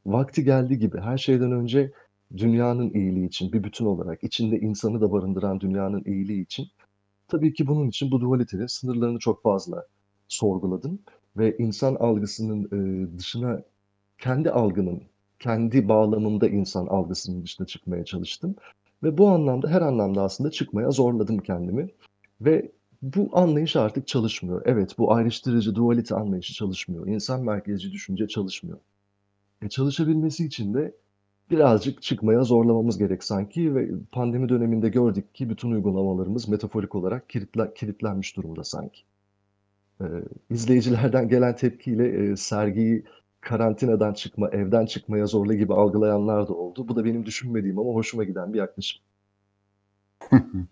[0.07, 1.01] vakti geldi gibi.
[1.01, 1.93] Her şeyden önce
[2.37, 6.67] dünyanın iyiliği için bir bütün olarak içinde insanı da barındıran dünyanın iyiliği için
[7.33, 9.87] Tabii ki bunun için bu dualitenin sınırlarını çok fazla
[10.29, 10.99] sorguladım
[11.37, 13.63] ve insan algısının e, dışına
[14.19, 15.03] kendi algının,
[15.39, 18.55] kendi bağlamında insan algısının dışına çıkmaya çalıştım.
[19.03, 21.89] Ve bu anlamda her anlamda aslında çıkmaya zorladım kendimi.
[22.41, 24.63] Ve bu anlayış artık çalışmıyor.
[24.65, 27.07] Evet bu ayrıştırıcı dualite anlayışı çalışmıyor.
[27.07, 28.79] İnsan merkezci düşünce çalışmıyor.
[29.63, 30.95] E, çalışabilmesi için de
[31.53, 37.75] birazcık çıkmaya zorlamamız gerek sanki ve pandemi döneminde gördük ki bütün uygulamalarımız metaforik olarak kilitle,
[37.75, 39.03] kilitlenmiş durumda sanki.
[40.01, 40.05] Ee,
[40.51, 43.05] izleyicilerden gelen tepkiyle e, sergiyi
[43.41, 46.89] karantinadan çıkma, evden çıkmaya zorla gibi algılayanlar da oldu.
[46.89, 49.03] Bu da benim düşünmediğim ama hoşuma giden bir yaklaşım.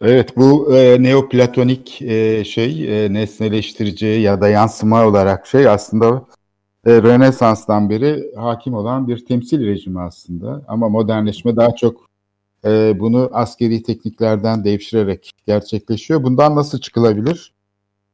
[0.00, 6.26] evet bu e, neoplatonik e, şey e, nesneleştirici ya da yansıma olarak şey aslında
[6.88, 10.62] e, Rönesans'tan beri hakim olan bir temsil rejimi aslında.
[10.68, 12.06] Ama modernleşme daha çok
[12.64, 16.22] e, bunu askeri tekniklerden devşirerek gerçekleşiyor.
[16.22, 17.52] Bundan nasıl çıkılabilir?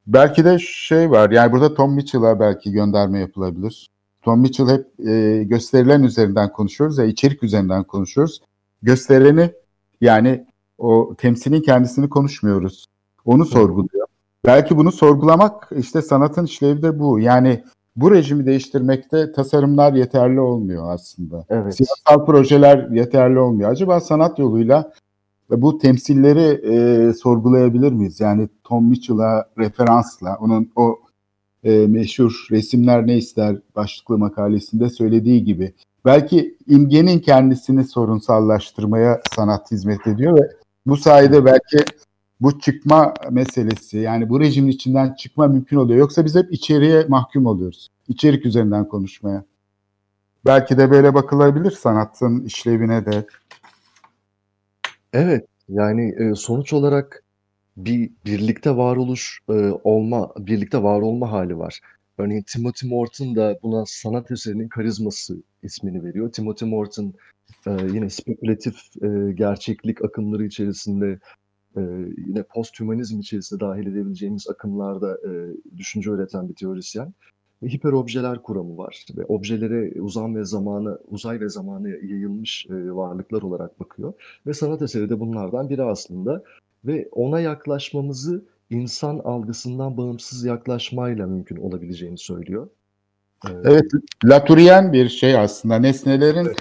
[0.06, 3.90] Belki de şey var, yani burada Tom Mitchell'a belki gönderme yapılabilir.
[4.22, 8.40] Tom Mitchell hep e, gösterilen üzerinden konuşuyoruz ya, içerik üzerinden konuşuyoruz.
[8.82, 9.50] Göstereni
[10.00, 10.46] yani
[10.78, 12.86] o temsilin kendisini konuşmuyoruz.
[13.24, 14.06] Onu sorguluyor.
[14.46, 17.20] Belki bunu sorgulamak işte sanatın işlevi de bu.
[17.20, 17.64] Yani
[17.96, 21.44] bu rejimi değiştirmekte tasarımlar yeterli olmuyor aslında.
[21.48, 21.76] Evet.
[21.76, 23.70] Siyasal projeler yeterli olmuyor.
[23.70, 24.92] Acaba sanat yoluyla
[25.50, 28.20] bu temsilleri e, sorgulayabilir miyiz?
[28.20, 30.98] Yani Tom Mitchell'a referansla onun o
[31.64, 40.06] e, meşhur resimler ne ister başlıklı makalesinde söylediği gibi belki imgenin kendisini sorunsallaştırmaya sanat hizmet
[40.06, 40.50] ediyor ve
[40.86, 41.78] bu sayede belki
[42.44, 45.98] bu çıkma meselesi yani bu rejimin içinden çıkma mümkün oluyor.
[45.98, 47.88] Yoksa biz hep içeriye mahkum oluyoruz.
[48.08, 49.44] içerik üzerinden konuşmaya.
[50.46, 53.26] Belki de böyle bakılabilir sanatın işlevine de.
[55.12, 57.22] Evet, yani e, sonuç olarak
[57.76, 59.52] bir birlikte varoluş e,
[59.84, 61.80] olma, birlikte var olma hali var.
[62.18, 66.32] Örneğin Timothy Morton da buna sanat eserinin karizması ismini veriyor.
[66.32, 67.14] Timothy Morton
[67.66, 68.76] e, yine spekülatif
[69.36, 71.18] gerçeklik akımları içerisinde
[71.76, 71.80] e,
[72.26, 75.30] yine posthümanizm içerisinde dahil edebileceğimiz akımlarda e,
[75.78, 77.14] düşünce üreten bir teorisyen.
[77.64, 83.80] Hiperobjeler kuramı var ve objelere uzam ve zamanı, uzay ve zamanı yayılmış e, varlıklar olarak
[83.80, 84.12] bakıyor.
[84.46, 86.42] Ve sanat eseri de bunlardan biri aslında.
[86.84, 92.68] Ve ona yaklaşmamızı insan algısından bağımsız yaklaşmayla mümkün olabileceğini söylüyor.
[93.46, 93.84] Ee, Evet,
[94.24, 96.52] Latourien bir şey aslında nesnelerin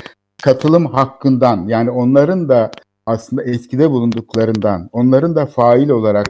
[0.43, 2.71] katılım hakkından yani onların da
[3.05, 6.27] aslında etkide bulunduklarından, onların da fail olarak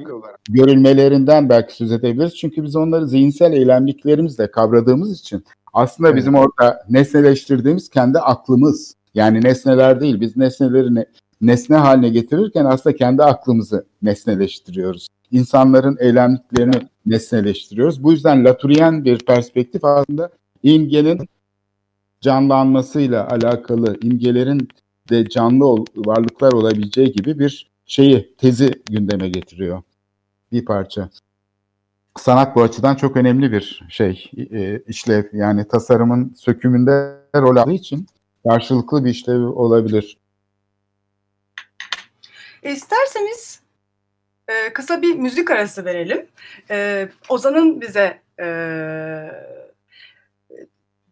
[0.50, 2.36] görülmelerinden belki söz edebiliriz.
[2.36, 6.18] Çünkü biz onları zihinsel eylemliklerimizle kavradığımız için aslında Evet.
[6.18, 8.96] bizim orada nesneleştirdiğimiz kendi aklımız.
[9.14, 11.06] Yani nesneler değil, biz nesneleri ne-
[11.42, 15.08] nesne haline getirirken aslında kendi aklımızı nesneleştiriyoruz.
[15.32, 18.04] İnsanların eylemliklerini nesneleştiriyoruz.
[18.04, 20.30] Bu yüzden Latourien bir perspektif aslında
[20.64, 21.20] imgenin
[22.22, 24.68] canlanmasıyla alakalı, imgelerin
[25.10, 29.82] de canlı ol- varlıklar olabileceği gibi bir şeyi, tezi gündeme getiriyor.
[30.52, 31.10] Bir parça.
[32.18, 35.24] Sanat bu açıdan çok önemli bir şey, e, işlev.
[35.34, 38.08] Yani tasarımın sökümünde rol aldığı için
[38.48, 40.18] karşılıklı bir işlevi olabilir.
[42.64, 43.62] E, İsterseniz
[44.48, 46.26] e, kısa bir müzik arası verelim.
[46.70, 48.22] E, Ozan'ın bize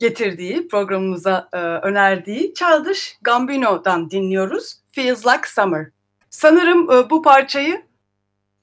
[0.02, 4.80] getirdiği, programımıza e, önerdiği Childish Gambino'dan dinliyoruz.
[4.92, 5.88] Feels Like Summer.
[6.30, 7.82] Sanırım e, bu parçayı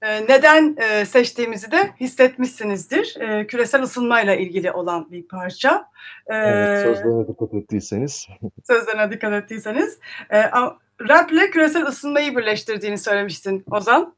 [0.03, 3.17] e, neden e, seçtiğimizi de hissetmişsinizdir.
[3.21, 5.89] E, küresel ısınmayla ilgili olan bir parça.
[6.27, 8.29] E, evet, sözlerine dikkat ettiyseniz.
[8.67, 9.99] sözlerine dikkat ettiyseniz.
[10.31, 10.43] E,
[11.09, 14.15] rap ile küresel ısınmayı birleştirdiğini söylemiştin Ozan.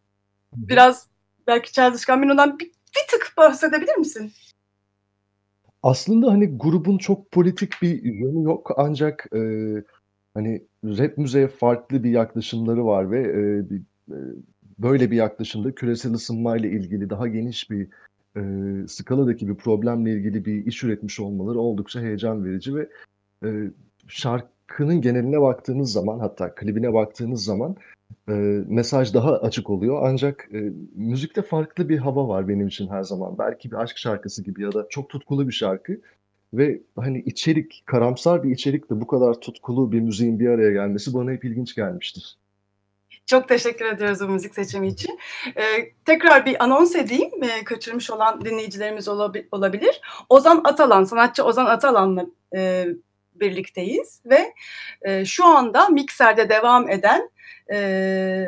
[0.52, 1.06] Biraz
[1.46, 4.32] belki Childish Gambino'dan bir, bir tık bahsedebilir misin?
[5.82, 9.40] Aslında hani grubun çok politik bir yönü yok ancak e,
[10.34, 14.18] hani rap müziğe farklı bir yaklaşımları var ve e, bir, e,
[14.78, 17.88] böyle bir yaklaşımda küresel ısınmayla ilgili daha geniş bir
[18.36, 18.42] e,
[18.88, 22.88] skaladaki bir problemle ilgili bir iş üretmiş olmaları oldukça heyecan verici ve
[23.44, 23.70] e,
[24.08, 27.76] şarkının geneline baktığınız zaman hatta klibine baktığınız zaman
[28.28, 28.32] e,
[28.68, 30.00] mesaj daha açık oluyor.
[30.04, 33.38] Ancak e, müzikte farklı bir hava var benim için her zaman.
[33.38, 36.00] Belki bir aşk şarkısı gibi ya da çok tutkulu bir şarkı.
[36.54, 41.30] Ve hani içerik, karamsar bir içerikle bu kadar tutkulu bir müziğin bir araya gelmesi bana
[41.30, 42.36] hep ilginç gelmiştir.
[43.26, 45.18] Çok teşekkür ediyoruz bu müzik seçimi için.
[45.56, 45.62] Ee,
[46.04, 47.42] tekrar bir anons edeyim.
[47.42, 50.00] Ee, kaçırmış olan dinleyicilerimiz olabi- olabilir.
[50.28, 52.86] Ozan Atalan, sanatçı Ozan Atalan'la e,
[53.40, 54.54] birlikteyiz ve
[55.02, 57.30] e, şu anda mikserde devam eden
[57.72, 58.46] e,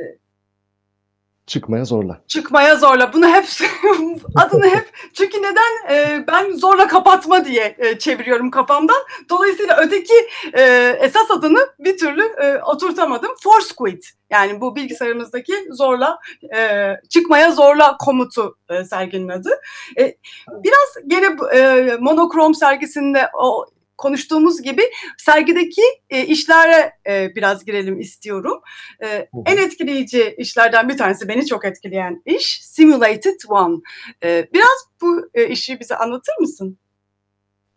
[1.46, 2.20] Çıkmaya zorla.
[2.28, 3.12] çıkmaya zorla.
[3.12, 3.44] Bunu hep
[4.36, 8.96] adını hep çünkü neden e, ben zorla kapatma diye e, çeviriyorum kafamdan.
[9.30, 10.14] Dolayısıyla öteki
[10.54, 10.62] e,
[11.00, 13.30] esas adını bir türlü e, oturtamadım.
[13.42, 14.10] Force quit.
[14.30, 16.18] Yani bu bilgisayarımızdaki zorla
[16.56, 19.60] e, çıkmaya zorla komutu e, serginin adı.
[19.98, 20.16] E,
[20.48, 23.66] biraz gene e, monokrom sergisinde o
[24.02, 24.82] konuştuğumuz gibi
[25.18, 28.60] sergideki e, işlere e, biraz girelim istiyorum.
[29.04, 33.76] E, en etkileyici işlerden bir tanesi beni çok etkileyen iş Simulated One.
[34.24, 36.78] E, biraz bu e, işi bize anlatır mısın?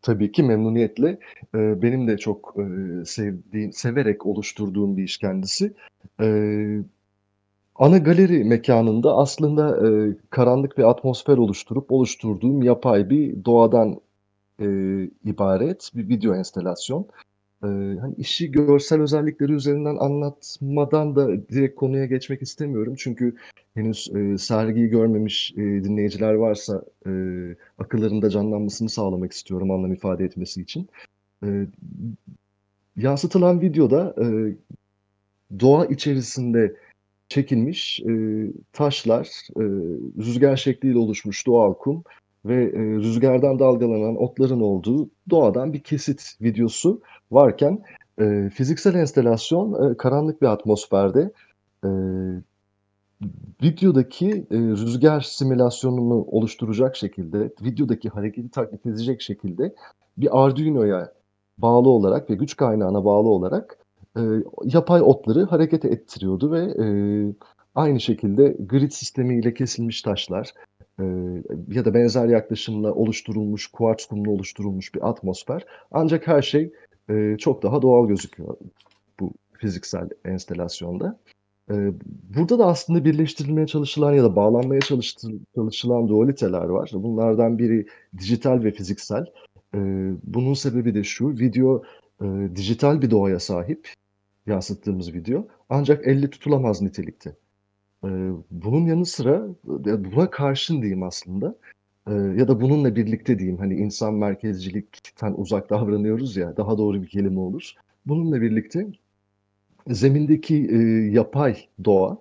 [0.06, 1.20] Tabii ki memnuniyetle.
[1.56, 5.74] Ee, benim de çok e, sevdiğim, severek oluşturduğum bir iş kendisi.
[6.22, 6.78] Ee,
[7.76, 14.00] ana galeri mekanında aslında e, karanlık bir atmosfer oluşturup oluşturduğum yapay bir doğadan
[14.62, 14.66] e,
[15.24, 17.08] ibaret bir video enstelasyon.
[17.64, 17.68] Ee,
[18.02, 22.96] hani işi görsel özellikleri üzerinden anlatmadan da direkt konuya geçmek istemiyorum.
[22.98, 23.36] Çünkü
[23.74, 27.12] henüz e, sergiyi görmemiş e, dinleyiciler varsa e,
[27.78, 30.90] akıllarında canlanmasını sağlamak istiyorum anlam ifade etmesi için.
[31.46, 31.68] E,
[32.98, 34.26] yansıtılan videoda e,
[35.60, 36.76] doğa içerisinde
[37.30, 38.14] çekilmiş e,
[38.74, 39.64] taşlar, e,
[40.18, 42.04] rüzgar şekliyle oluşmuş doğal kum
[42.46, 47.84] ve e, rüzgardan dalgalanan otların olduğu doğadan bir kesit videosu varken
[48.22, 51.32] e, fiziksel enstelasyon e, karanlık bir atmosferde
[53.64, 59.76] videodaki rüzgar simülasyonunu oluşturacak şekilde, videodaki hareketi taklit edecek şekilde
[60.18, 61.12] bir Arduino'ya
[61.58, 63.78] bağlı olarak ve güç kaynağına bağlı olarak
[64.64, 66.74] yapay otları hareket ettiriyordu ve
[67.76, 70.54] aynı şekilde grid sistemiyle kesilmiş taşlar,
[71.00, 71.04] e,
[71.72, 75.66] ya da benzer yaklaşımla oluşturulmuş, kuartz kumla oluşturulmuş bir atmosfer.
[75.92, 76.74] Ancak her şey
[77.10, 78.58] e, çok daha doğal gözüküyor
[79.20, 81.20] bu fiziksel enstelasyonda.
[81.72, 81.76] E,
[82.36, 84.82] burada da aslında birleştirilmeye çalışılan ya da bağlanmaya
[85.56, 86.92] çalışılan dualiteler var.
[86.94, 89.26] Bunlardan biri dijital ve fiziksel.
[89.76, 89.80] E,
[90.24, 91.84] bunun sebebi de şu, video
[92.22, 93.90] e, dijital bir doğaya sahip,
[94.48, 95.48] yansıttığımız video.
[95.70, 97.36] Ancak elle tutulamaz nitelikte.
[98.06, 98.10] E,
[98.52, 99.48] bunun yanı sıra,
[100.14, 101.56] buna karşın diyeyim aslında,
[102.08, 107.08] e, ya da bununla birlikte diyeyim, hani insan merkezcilikten uzak davranıyoruz ya, daha doğru bir
[107.08, 107.74] kelime olur.
[108.06, 108.88] Bununla birlikte
[109.88, 110.78] zemindeki e,
[111.12, 112.18] yapay doğa,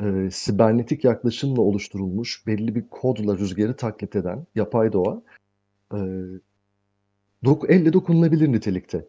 [0.00, 5.22] e, sibernetik yaklaşımla oluşturulmuş belli bir kodla rüzgarı taklit eden yapay doğa,
[5.94, 5.98] e,
[7.68, 9.04] elle dokunulabilir nitelikte.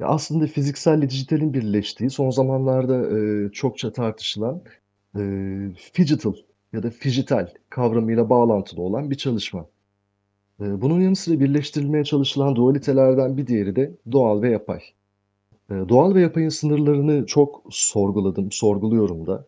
[0.00, 4.62] Aslında fizikselle dijitalin birleştiği son zamanlarda e, çokça tartışılan
[5.16, 5.20] e,
[5.98, 6.34] digital
[6.72, 9.66] ya da fijital kavramıyla bağlantılı olan bir çalışma.
[10.60, 14.80] E, bunun yanı sıra birleştirilmeye çalışılan dualitelerden bir diğeri de doğal ve yapay.
[15.70, 19.46] E, doğal ve yapayın sınırlarını çok sorguladım, sorguluyorum da.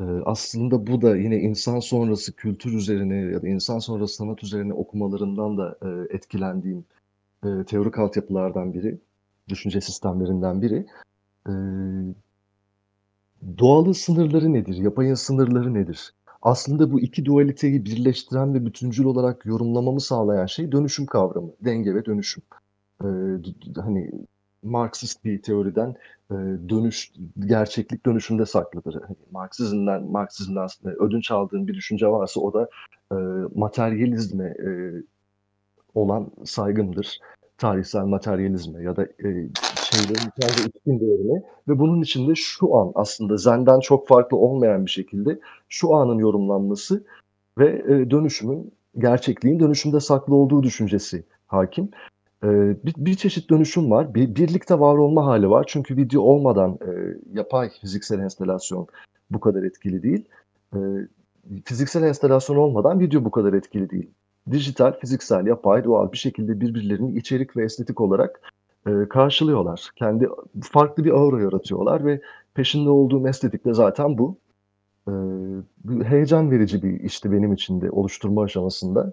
[0.00, 4.72] E, aslında bu da yine insan sonrası kültür üzerine ya da insan sonrası sanat üzerine
[4.72, 6.84] okumalarından da e, etkilendiğim
[7.44, 8.98] e, teorik altyapılardan biri,
[9.48, 10.86] düşünce sistemlerinden biri.
[11.48, 11.52] E,
[13.58, 14.76] doğalın sınırları nedir?
[14.76, 16.14] Yapayın sınırları nedir?
[16.42, 22.04] Aslında bu iki dualiteyi birleştiren ve bütüncül olarak yorumlamamı sağlayan şey dönüşüm kavramı, denge ve
[22.04, 22.42] dönüşüm.
[23.04, 23.08] E,
[23.76, 24.10] hani
[24.62, 25.94] Marksist bir teoriden
[26.30, 26.34] e,
[26.68, 27.12] dönüş,
[27.46, 29.02] gerçeklik dönüşümde saklıdır.
[29.02, 32.68] Hani Marksizmden, Marksizmden ödünç aldığım bir düşünce varsa o da
[33.12, 33.16] e,
[33.54, 34.68] materyalizme e,
[35.94, 37.18] olan saygımdır.
[37.58, 39.48] Tarihsel materyalizme ya da e,
[39.90, 44.90] şeylerin kendi içkin değerine ve bunun içinde şu an aslında Zen'den çok farklı olmayan bir
[44.90, 47.04] şekilde şu anın yorumlanması
[47.58, 51.88] ve e, dönüşümün, gerçekliğin dönüşümde saklı olduğu düşüncesi hakim.
[52.44, 52.48] E,
[52.84, 54.14] bir, bir çeşit dönüşüm var.
[54.14, 55.64] Bir, birlikte var olma hali var.
[55.68, 56.90] Çünkü video olmadan e,
[57.32, 58.86] yapay fiziksel enstelasyon
[59.30, 60.24] bu kadar etkili değil.
[60.74, 60.78] E,
[61.64, 64.10] fiziksel enstelasyon olmadan video bu kadar etkili değil
[64.50, 68.40] dijital, fiziksel, yapay, doğal bir şekilde birbirlerini içerik ve estetik olarak
[68.86, 69.90] e, karşılıyorlar.
[69.96, 70.28] Kendi
[70.62, 72.20] farklı bir aura yaratıyorlar ve
[72.54, 74.38] peşinde olduğum estetik de zaten bu.
[75.08, 75.12] E,
[76.04, 79.12] heyecan verici bir işti benim için de oluşturma aşamasında.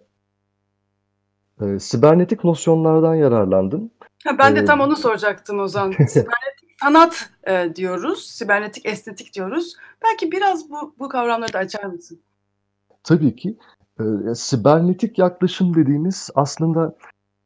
[1.62, 3.92] E, sibernetik nosyonlardan yararlandım.
[4.24, 5.92] Ha, ben de Ee, tam onu soracaktım Ozan.
[6.08, 9.76] Sibernetik sanat e, diyoruz, sibernetik estetik diyoruz.
[10.04, 12.20] Belki biraz bu, bu kavramları da açar mısın?
[13.04, 13.58] Tabii ki.
[14.00, 16.96] E, sibernetik yaklaşım dediğimiz aslında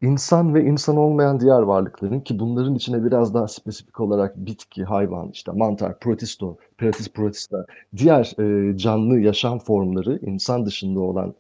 [0.02, 5.30] insan ve insan olmayan diğer varlıkların ki bunların içine biraz daha spesifik olarak bitki, hayvan,
[5.30, 7.66] işte mantar, protisto, pratis protista,
[7.98, 11.34] diğer e, canlı yaşam formları, insan dışında olan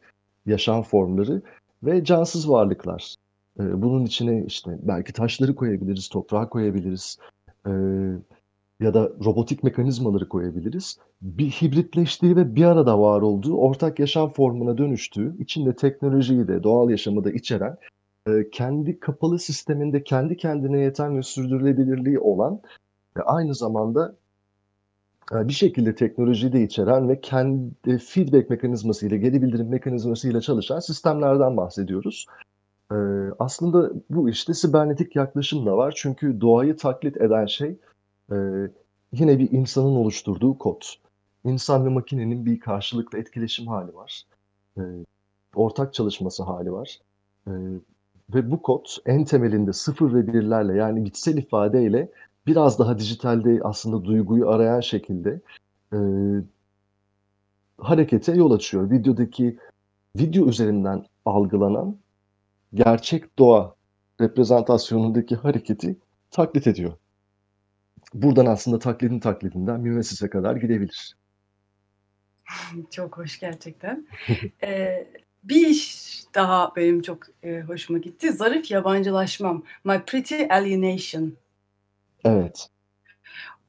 [0.45, 1.41] yaşam formları
[1.83, 3.15] ve cansız varlıklar.
[3.59, 7.17] E, bunun içine işte belki taşları koyabiliriz, toprağı koyabiliriz.
[7.67, 7.71] E,
[8.79, 10.97] ya da robotik mekanizmaları koyabiliriz.
[11.21, 16.89] Bir hibritleştiği ve bir arada var olduğu ortak yaşam formuna dönüştüğü, içinde teknolojiyi de doğal
[16.89, 17.77] yaşamı da içeren,
[18.27, 22.61] e, kendi kapalı sisteminde kendi kendine yeten ve sürdürülebilirliği olan
[23.17, 24.15] ve aynı zamanda
[25.33, 31.57] e, bir şekilde teknolojiyi de içeren ve kendi feedback mekanizmasıyla, geri bildirim mekanizmasıyla çalışan sistemlerden
[31.57, 32.25] bahsediyoruz.
[32.91, 32.95] E,
[33.39, 35.93] aslında bu işte sibernetik yaklaşım da var.
[35.97, 37.77] Çünkü doğayı taklit eden şey
[38.31, 38.35] ee,
[39.11, 40.81] yine bir insanın oluşturduğu kod.
[41.43, 44.23] İnsan ve makinenin bir karşılıklı etkileşim hali var.
[44.77, 44.81] Ee,
[45.55, 46.99] ortak çalışması hali var.
[47.47, 47.51] Ee,
[48.33, 52.11] ve bu kod en temelinde sıfır ve birlerle yani bitsel ifadeyle
[52.47, 55.41] biraz daha dijitalde aslında duyguyu arayan şekilde
[55.93, 55.97] e,
[57.77, 58.91] harekete yol açıyor.
[58.91, 59.57] Videodaki
[60.15, 61.97] video üzerinden algılanan
[62.73, 63.75] gerçek doğa
[64.21, 65.97] reprezentasyonundaki hareketi
[66.31, 66.93] taklit ediyor.
[68.13, 71.15] Buradan aslında taklidin taklidinden mimesise kadar gidebilir.
[72.91, 74.07] Çok hoş gerçekten.
[74.63, 75.07] ee,
[75.43, 78.31] bir iş daha benim çok e, hoşuma gitti.
[78.31, 79.63] Zarif yabancılaşmam.
[79.83, 81.33] My Pretty Alienation.
[82.23, 82.69] Evet.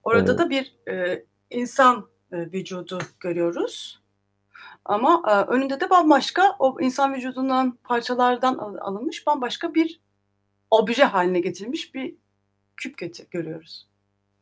[0.05, 0.39] Orada Evet.
[0.39, 4.03] da bir e, insan e, vücudu görüyoruz.
[4.85, 10.01] Ama e, önünde de bambaşka o insan vücudundan parçalardan al- alınmış bambaşka bir
[10.71, 12.15] obje haline getirilmiş bir
[12.77, 13.88] küp görüyoruz.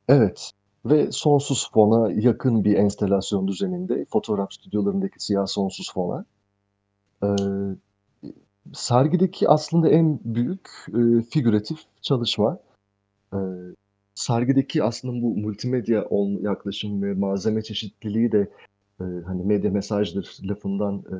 [0.08, 0.52] Evet.
[0.84, 6.24] Ve sonsuz fona yakın bir enstelasyon düzeninde fotoğraf stüdyolarındaki siyah sonsuz fona.
[7.24, 7.26] Ee,
[8.72, 12.58] sergideki aslında en büyük e, figüratif çalışma.
[13.34, 13.36] Ee,
[14.14, 16.06] sergideki aslında bu multimedya
[16.40, 18.48] yaklaşım ve malzeme çeşitliliği de
[19.00, 21.16] e, hani medya mesajdır lafından e,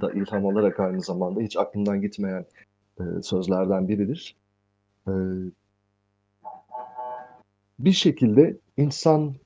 [0.00, 2.44] da ilham alarak aynı zamanda hiç aklımdan gitmeyen
[3.00, 4.36] e, sözlerden biridir.
[5.08, 5.12] E,
[7.84, 9.36] bir şekilde insanın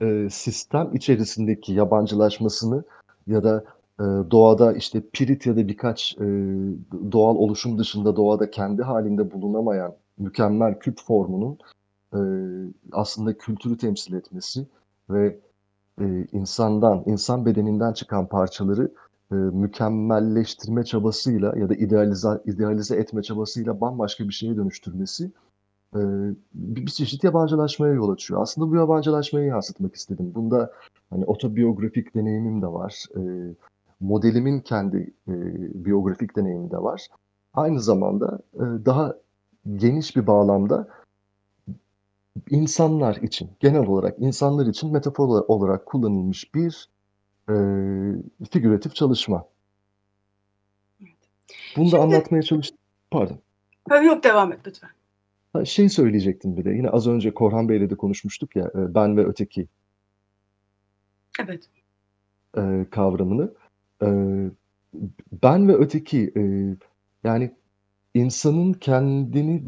[0.00, 2.84] e, sistem içerisindeki yabancılaşmasını
[3.26, 3.64] ya da
[4.00, 6.26] e, doğada işte pirit ya da birkaç e,
[7.12, 11.58] doğal oluşum dışında doğada kendi halinde bulunamayan mükemmel küp formunun
[12.14, 12.20] e,
[12.92, 14.66] aslında kültürü temsil etmesi
[15.10, 15.38] ve
[16.00, 18.92] e, insandan, insan bedeninden çıkan parçaları
[19.32, 25.30] e, mükemmelleştirme çabasıyla ya da idealize, idealize etme çabasıyla bambaşka bir şeye dönüştürmesi
[25.94, 26.00] e,
[26.54, 28.42] bir, bir çeşit yabancılaşmaya yol açıyor.
[28.42, 30.32] Aslında bu yabancılaşmayı yansıtmak istedim.
[30.34, 30.72] Bunda
[31.10, 33.04] hani otobiyografik deneyimim de var.
[33.16, 33.20] E,
[34.00, 35.34] modelimin kendi e,
[35.84, 37.06] biyografik deneyimi de var.
[37.54, 39.16] Aynı zamanda e, daha
[39.76, 40.88] geniş bir bağlamda
[42.50, 46.88] insanlar için, genel olarak insanlar için metafor olarak kullanılmış bir
[47.48, 47.54] e,
[48.50, 49.44] figüratif çalışma.
[51.00, 51.08] Bunu
[51.74, 52.78] Şimdi- da anlatmaya çalıştım.
[53.10, 53.38] Pardon.
[54.04, 54.90] Yok devam et lütfen.
[55.52, 56.70] Ha, Şey söyleyecektim bir de.
[56.70, 59.66] Yine az önce Korhan Bey'le de konuşmuştuk ya, e, ben ve öteki
[61.40, 61.68] Evet.
[62.56, 63.54] e, kavramını.
[64.02, 64.06] E,
[65.42, 66.42] ben ve öteki e,
[67.24, 67.52] yani
[68.14, 69.62] insanın kendini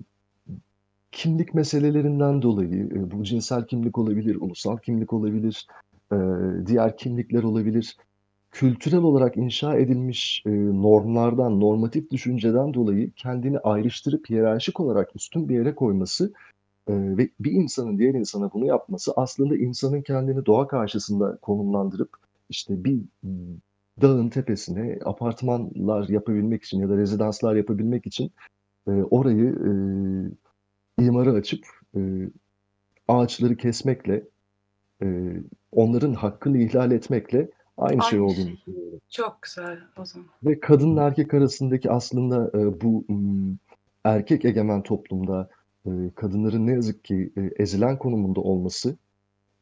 [1.13, 5.67] kimlik meselelerinden dolayı e, bu cinsel kimlik olabilir, ulusal kimlik olabilir,
[6.13, 6.17] e,
[6.67, 7.97] diğer kimlikler olabilir.
[8.55, 10.51] Kültürel olarak inşa edilmiş e,
[10.83, 16.33] normlardan, normatif düşünceden dolayı kendini ayrıştırıp hiyerarşik olarak üstün bir yere koyması
[16.89, 22.11] e, ve bir insanın diğer insana bunu yapması aslında insanın kendini doğa karşısında konumlandırıp
[22.49, 23.01] işte bir
[24.03, 28.31] dağın tepesine apartmanlar yapabilmek için ya da rezidanslar yapabilmek için
[28.89, 29.55] e, orayı
[30.99, 32.01] e, imara açıp e,
[33.09, 34.25] ağaçları kesmekle
[35.03, 35.37] e,
[35.73, 38.57] onların hakkını ihlal etmekle aynı şey Aynı olduğunu şey.
[38.57, 39.01] düşünüyorum.
[39.09, 40.29] Çok güzel o zaman.
[40.45, 43.57] Ve kadınla erkek arasındaki aslında e, bu m,
[44.05, 45.49] erkek egemen toplumda
[45.87, 48.97] e, kadınların ne yazık ki e, ezilen konumunda olması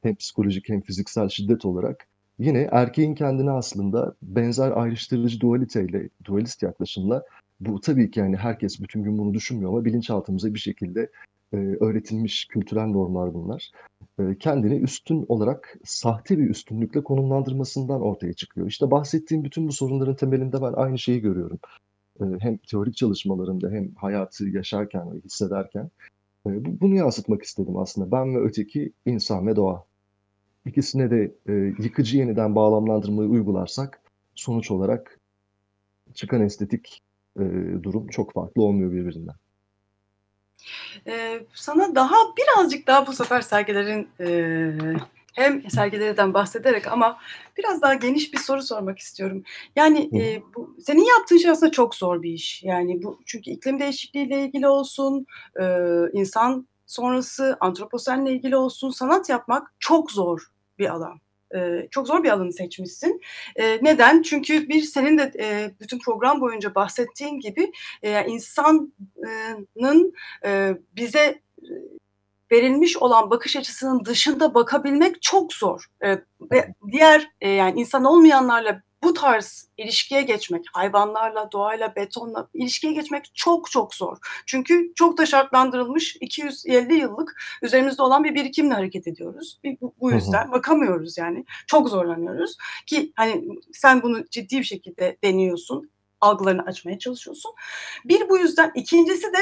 [0.02, 2.06] hem psikolojik hem fiziksel şiddet olarak
[2.38, 7.22] yine erkeğin kendine aslında benzer ayrıştırıcı dualiteyle, dualist yaklaşımla
[7.60, 11.10] bu tabii ki yani herkes bütün gün bunu düşünmüyor ama bilinçaltımıza bir şekilde
[11.52, 13.70] e, öğretilmiş kültürel normlar bunlar.
[14.30, 18.66] E, kendini üstün olarak sahte bir üstünlükle konumlandırmasından ortaya çıkıyor.
[18.66, 21.58] İşte bahsettiğim bütün bu sorunların temelinde ben aynı şeyi görüyorum.
[22.20, 25.90] E, hem teorik çalışmalarımda hem hayatı yaşarken ve hissederken.
[26.46, 28.12] E, bu- bunu yansıtmak istedim aslında.
[28.12, 29.84] Ben ve öteki, insan ve doğa.
[30.66, 31.34] İkisine de
[31.78, 34.00] yıkıcı yeniden bağlamlandırmayı uygularsak
[34.34, 35.20] sonuç olarak
[36.14, 37.00] çıkan estetik
[37.82, 39.34] durum çok farklı olmuyor birbirinden.
[41.06, 44.28] Ee, sana daha birazcık daha bu sefer sergilerin e,
[45.32, 47.18] hem sergilerden bahsederek ama
[47.58, 49.42] biraz daha geniş bir soru sormak istiyorum.
[49.76, 52.62] Yani e, bu senin yaptığın şey aslında çok zor bir iş.
[52.62, 55.26] Yani bu çünkü iklim değişikliğiyle ilgili olsun,
[55.60, 55.64] e,
[56.12, 61.20] insan sonrası antroposenle ilgili olsun sanat yapmak çok zor bir alan.
[61.56, 63.20] E, çok zor bir alanı seçmişsin.
[63.56, 64.22] E, neden?
[64.22, 67.72] Çünkü bir senin de e, bütün program boyunca bahsettiğin gibi
[68.26, 68.94] insanın
[70.96, 71.40] bize
[72.52, 75.86] verilmiş olan bakış açısının dışında bakabilmek çok zor.
[76.52, 83.70] Ve diğer yani insan olmayanlarla bu tarz ilişkiye geçmek, hayvanlarla, doğayla, betonla ilişkiye geçmek çok
[83.70, 84.16] çok zor.
[84.46, 89.60] Çünkü çok da şartlandırılmış 250 yıllık üzerimizde olan bir birikimle hareket ediyoruz.
[90.00, 91.44] Bu, yüzden bakamıyoruz yani.
[91.66, 95.90] Çok zorlanıyoruz ki hani sen bunu ciddi bir şekilde deniyorsun
[96.20, 97.52] algılarını açmaya çalışıyorsun.
[98.04, 99.38] Bir bu yüzden, ikincisi de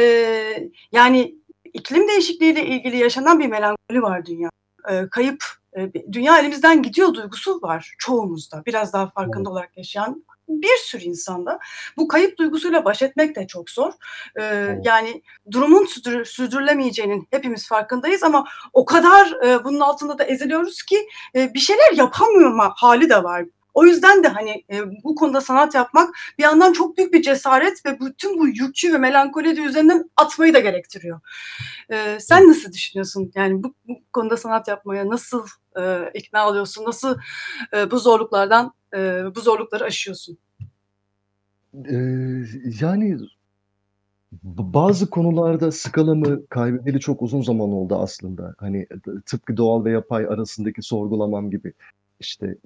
[0.00, 1.34] e, yani
[1.72, 4.50] iklim değişikliğiyle ilgili yaşanan bir melankoli var dünya.
[4.90, 5.44] E, kayıp,
[6.12, 8.62] dünya elimizden gidiyor duygusu var çoğumuzda.
[8.66, 11.58] Biraz daha farkında olarak yaşayan bir sürü insanda.
[11.96, 13.92] Bu kayıp duygusuyla baş etmek de çok zor.
[14.40, 14.42] E,
[14.84, 21.06] Yani durumun sürdür- sürdürülemeyeceğinin hepimiz farkındayız ama o kadar e, bunun altında da eziliyoruz ki
[21.36, 23.44] e, bir şeyler yapamıyor hali de var.
[23.74, 27.86] O yüzden de hani e, bu konuda sanat yapmak bir yandan çok büyük bir cesaret
[27.86, 31.20] ve bütün bu yükü ve melankoli de üzerinden atmayı da gerektiriyor.
[31.90, 33.32] E, sen nasıl düşünüyorsun?
[33.34, 35.46] Yani bu, bu konuda sanat yapmaya nasıl
[35.80, 36.84] e, ikna oluyorsun?
[36.84, 37.18] Nasıl
[37.76, 40.38] e, bu zorluklardan e, bu zorlukları aşıyorsun?
[41.90, 42.44] Ee,
[42.80, 43.18] yani
[44.42, 48.54] bazı konularda skalamı kaybedeli çok uzun zaman oldu aslında.
[48.58, 48.86] Hani
[49.26, 51.72] tıpkı doğal ve yapay arasındaki sorgulamam gibi.
[52.20, 52.56] İşte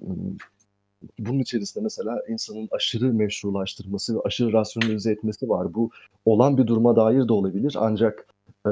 [1.19, 5.73] bunun içerisinde mesela insanın aşırı meşrulaştırması ve aşırı rasyonalize etmesi var.
[5.73, 5.89] Bu
[6.25, 8.27] olan bir duruma dair de olabilir ancak
[8.65, 8.71] e,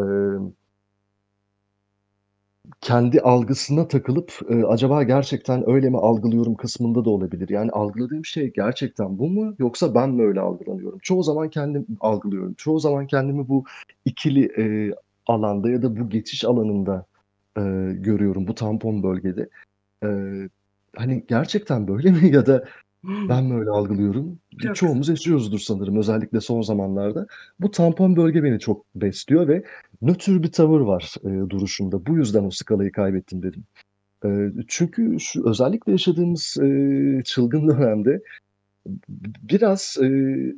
[2.81, 7.49] kendi algısına takılıp e, acaba gerçekten öyle mi algılıyorum kısmında da olabilir.
[7.49, 10.99] Yani algıladığım şey gerçekten bu mu yoksa ben mi öyle algılanıyorum?
[10.99, 12.53] Çoğu zaman kendim algılıyorum.
[12.53, 13.63] Çoğu zaman kendimi bu
[14.05, 14.95] ikili e,
[15.27, 17.05] alanda ya da bu geçiş alanında
[17.57, 17.61] e,
[17.93, 19.49] görüyorum bu tampon bölgede.
[20.03, 20.07] E,
[20.95, 22.65] hani gerçekten böyle mi ya da
[23.03, 24.39] ben mi öyle algılıyorum?
[24.61, 27.27] Çok Çoğumuz yaşıyoruzdur sanırım özellikle son zamanlarda.
[27.59, 29.63] Bu tampon bölge beni çok besliyor ve
[30.01, 32.05] nötr bir tavır var e, duruşumda.
[32.05, 33.63] Bu yüzden o skalayı kaybettim dedim.
[34.25, 34.29] E,
[34.67, 38.21] çünkü şu özellikle yaşadığımız e, çılgın dönemde
[39.41, 40.09] biraz e,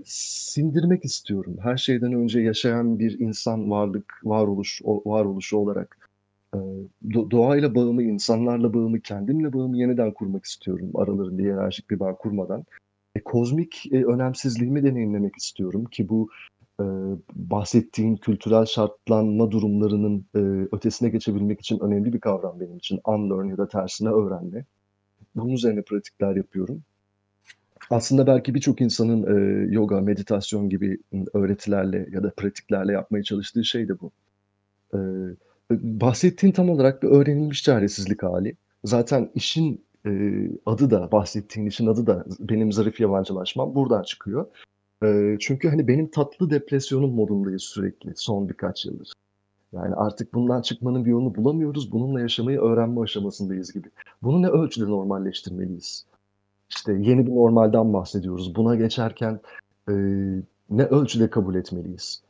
[0.05, 1.57] sindirmek istiyorum.
[1.61, 5.98] Her şeyden önce yaşayan bir insan varlık, varoluş, varoluşu olarak
[7.31, 10.91] doğayla bağımı, insanlarla bağımı, kendimle bağımı yeniden kurmak istiyorum.
[10.95, 12.65] Aralarında hiyerarşik bir bağ kurmadan.
[13.15, 16.29] E, kozmik e, önemsizliğimi deneyimlemek istiyorum ki bu
[16.79, 16.85] e,
[17.33, 20.39] bahsettiğin kültürel şartlanma durumlarının e,
[20.71, 22.99] ötesine geçebilmek için önemli bir kavram benim için.
[23.07, 24.65] Unlearn ya da tersine öğrenme.
[25.35, 26.81] Bunun üzerine pratikler yapıyorum.
[27.89, 30.97] Aslında belki birçok insanın e, yoga, meditasyon gibi
[31.33, 34.11] öğretilerle ya da pratiklerle yapmaya çalıştığı şey de bu.
[34.93, 34.99] E,
[35.71, 38.55] bahsettiğin tam olarak bir öğrenilmiş çaresizlik hali.
[38.83, 40.11] Zaten işin e,
[40.65, 44.45] adı da, bahsettiğin işin adı da benim zarif yabancılaşmam buradan çıkıyor.
[45.03, 49.13] E, çünkü hani benim tatlı depresyonun modundayız sürekli son birkaç yıldır.
[49.73, 51.91] Yani artık bundan çıkmanın bir yolunu bulamıyoruz.
[51.91, 53.87] Bununla yaşamayı öğrenme aşamasındayız gibi.
[54.23, 56.05] Bunu ne ölçüde normalleştirmeliyiz?
[56.69, 58.55] İşte yeni bir normalden bahsediyoruz.
[58.55, 59.39] Buna geçerken
[59.89, 59.93] e,
[60.69, 62.23] ne ölçüde kabul etmeliyiz?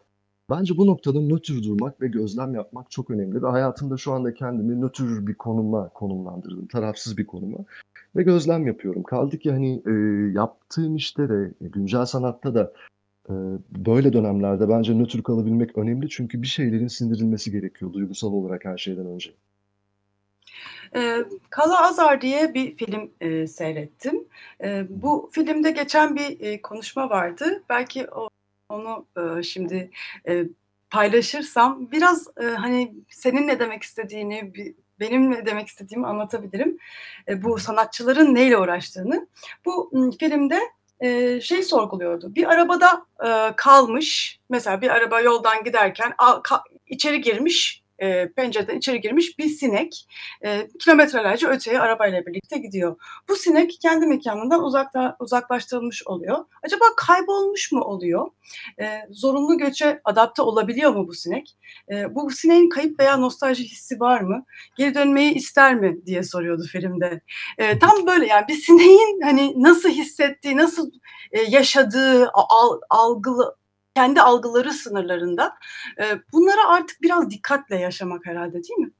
[0.50, 4.82] Bence bu noktada nötr durmak ve gözlem yapmak çok önemli ve hayatımda şu anda kendimi
[4.82, 6.68] nötr bir konuma konumlandırdım.
[6.68, 7.58] Tarafsız bir konuma
[8.16, 9.04] ve gözlem yapıyorum.
[9.04, 9.92] Kaldı ki hani e,
[10.34, 12.74] yaptığım işte de güncel sanatta da
[13.30, 13.34] e,
[13.86, 19.06] böyle dönemlerde bence nötr kalabilmek önemli çünkü bir şeylerin sindirilmesi gerekiyor duygusal olarak her şeyden
[19.06, 19.32] önce.
[20.96, 24.26] E, Kala Azar diye bir film e, seyrettim.
[24.64, 27.64] E, bu filmde geçen bir e, konuşma vardı.
[27.70, 28.30] Belki o,
[28.70, 29.92] onu e, şimdi
[30.28, 30.44] e,
[30.90, 34.54] paylaşırsam biraz e, hani senin ne demek istediğini,
[35.00, 36.78] benim ne demek istediğimi anlatabilirim.
[37.28, 39.28] E, bu sanatçıların neyle uğraştığını.
[39.66, 40.60] Bu filmde
[41.00, 42.36] e, şey sorguluyordu.
[42.36, 48.78] Bir arabada e, kalmış, mesela bir araba yoldan giderken a, ka, içeri girmiş e, pencereden
[48.78, 50.08] içeri girmiş bir sinek
[50.46, 52.96] e, kilometrelerce öteye arabayla birlikte gidiyor.
[53.30, 56.46] Bu sinek kendi mekanından uzakta, uzaklaştırılmış oluyor.
[56.64, 58.28] Acaba kaybolmuş mu oluyor?
[58.82, 61.58] E, zorunlu göçe adapte olabiliyor mu bu sinek?
[61.92, 64.46] E, bu sineğin kayıp veya nostalji hissi var mı?
[64.78, 67.22] Geri dönmeyi ister mi diye soruyordu filmde.
[67.58, 70.92] E, tam böyle yani bir sineğin hani nasıl hissettiği, nasıl
[71.32, 73.56] e, yaşadığı, al, algılı
[73.96, 75.54] kendi algıları sınırlarında.
[76.02, 78.92] E, bunlara artık biraz dikkatle yaşamak herhalde değil mi?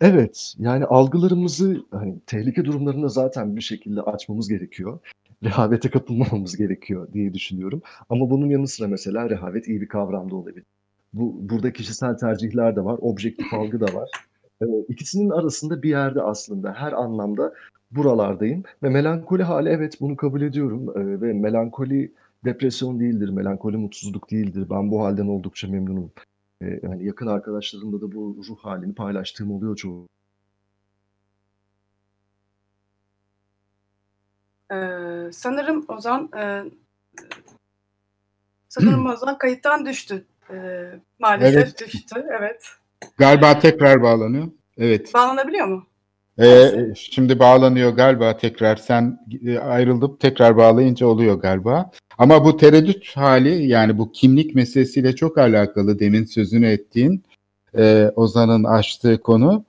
[0.00, 4.98] Evet, yani algılarımızı hani tehlike durumlarında zaten bir şekilde açmamız gerekiyor.
[5.44, 7.82] Rehavete kapılmamamız gerekiyor diye düşünüyorum.
[8.10, 10.64] Ama bunun yanı sıra mesela rehavet iyi bir kavram da olabilir.
[11.12, 14.10] Bu burada kişisel tercihler de var, objektif algı da var.
[14.62, 17.52] Ee, ikisinin arasında bir yerde aslında her anlamda
[17.90, 22.12] buralardayım ve melankoli hali evet bunu kabul ediyorum ee, ve melankoli
[22.44, 24.66] depresyon değildir, melankoli mutsuzluk değildir.
[24.70, 26.12] Ben bu halden oldukça memnunum.
[26.62, 30.08] Ee, yani yakın arkadaşlarımla da bu ruh halini paylaştığım oluyor çoğu.
[34.72, 36.64] Ee, sanırım Ozan e,
[38.68, 40.24] sanırım Ozan kayıttan düştü.
[40.50, 40.84] Ee,
[41.18, 41.80] maalesef Evet.
[41.80, 42.26] düştü.
[42.40, 42.66] Evet.
[43.16, 44.48] Galiba tekrar bağlanıyor.
[44.78, 45.14] Evet.
[45.14, 45.86] Bağlanabiliyor mu?
[46.38, 48.76] Ee, şimdi bağlanıyor galiba tekrar.
[48.76, 51.90] Sen e, ayrılıp tekrar bağlayınca oluyor galiba.
[52.22, 57.22] Ama bu tereddüt hali yani bu kimlik meselesiyle çok alakalı demin sözünü ettiğin
[57.78, 59.64] e, Ozan'ın açtığı konu.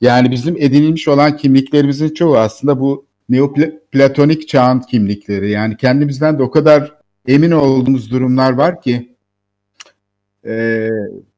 [0.00, 5.50] Yani bizim edinilmiş olan kimliklerimizin çoğu aslında bu neoplatonik çağın kimlikleri.
[5.50, 6.94] Yani kendimizden de o kadar
[7.28, 9.16] emin olduğumuz durumlar var ki
[10.46, 10.88] e,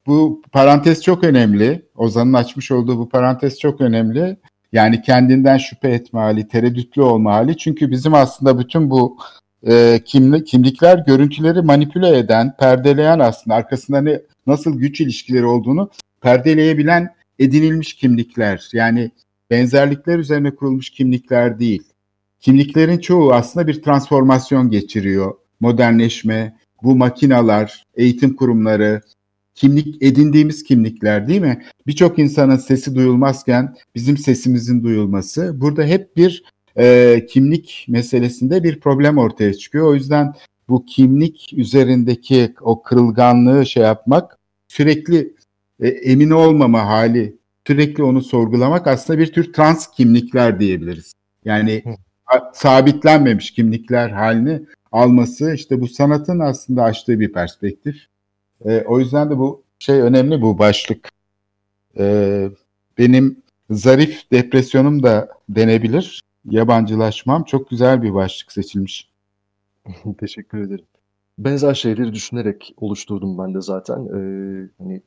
[0.06, 1.82] bu parantez çok önemli.
[1.96, 4.36] Ozan'ın açmış olduğu bu parantez çok önemli.
[4.72, 7.56] Yani kendinden şüphe etme hali, tereddütlü olma hali.
[7.56, 9.18] Çünkü bizim aslında bütün bu
[9.66, 15.90] e, kimlik, kimlikler görüntüleri manipüle eden, perdeleyen aslında arkasında ne, nasıl güç ilişkileri olduğunu
[16.20, 18.68] perdeleyebilen edinilmiş kimlikler.
[18.72, 19.10] Yani
[19.50, 21.82] benzerlikler üzerine kurulmuş kimlikler değil.
[22.40, 25.34] Kimliklerin çoğu aslında bir transformasyon geçiriyor.
[25.60, 29.00] Modernleşme, bu makinalar, eğitim kurumları,
[29.54, 31.62] kimlik edindiğimiz kimlikler değil mi?
[31.86, 35.60] Birçok insanın sesi duyulmazken bizim sesimizin duyulması.
[35.60, 36.42] Burada hep bir
[36.78, 39.86] e, kimlik meselesinde bir problem ortaya çıkıyor.
[39.86, 40.34] O yüzden
[40.68, 45.34] bu kimlik üzerindeki o kırılganlığı şey yapmak sürekli
[45.80, 51.12] e, emin olmama hali, sürekli onu sorgulamak aslında bir tür trans kimlikler diyebiliriz.
[51.44, 51.84] Yani
[52.52, 54.60] sabitlenmemiş kimlikler halini
[54.92, 57.96] alması işte bu sanatın aslında açtığı bir perspektif.
[58.64, 61.08] E, o yüzden de bu şey önemli bu başlık.
[61.98, 62.48] E,
[62.98, 66.20] benim zarif depresyonum da denebilir.
[66.44, 69.10] Yabancılaşmam çok güzel bir başlık seçilmiş.
[70.18, 70.86] Teşekkür ederim.
[71.38, 74.06] Benzer şeyleri düşünerek oluşturdum ben de zaten.
[74.06, 75.02] Ee, hani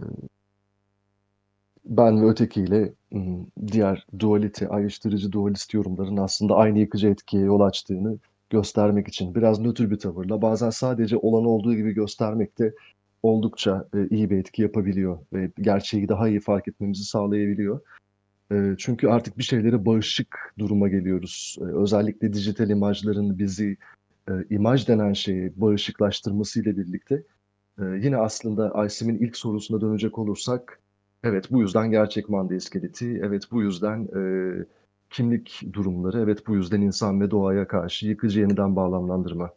[0.00, 0.04] e,
[1.84, 8.18] ben ve ötekiyle hmm, diğer dualite, ayrıştırıcı dualist yorumların aslında aynı yıkıcı etkiye yol açtığını
[8.50, 12.74] göstermek için biraz nötr bir tavırla bazen sadece olanı olduğu gibi göstermek de
[13.22, 17.80] oldukça e, iyi bir etki yapabiliyor ve gerçeği daha iyi fark etmemizi sağlayabiliyor.
[18.52, 21.56] E, çünkü artık bir şeylere bağışık duruma geliyoruz.
[21.60, 23.76] E, özellikle dijital imajların bizi
[24.28, 27.22] e, imaj denen şeyi bağışıklaştırmasıyla birlikte
[27.78, 30.80] e, yine aslında Aysim'in ilk sorusuna dönecek olursak
[31.24, 34.20] evet bu yüzden gerçek manda iskeleti, evet bu yüzden e,
[35.10, 39.50] kimlik durumları, evet bu yüzden insan ve doğaya karşı yıkıcı yeniden bağlamlandırma.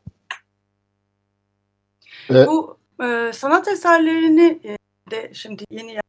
[2.30, 4.78] Bu e, sanat eserlerini e,
[5.12, 6.00] de şimdi yeni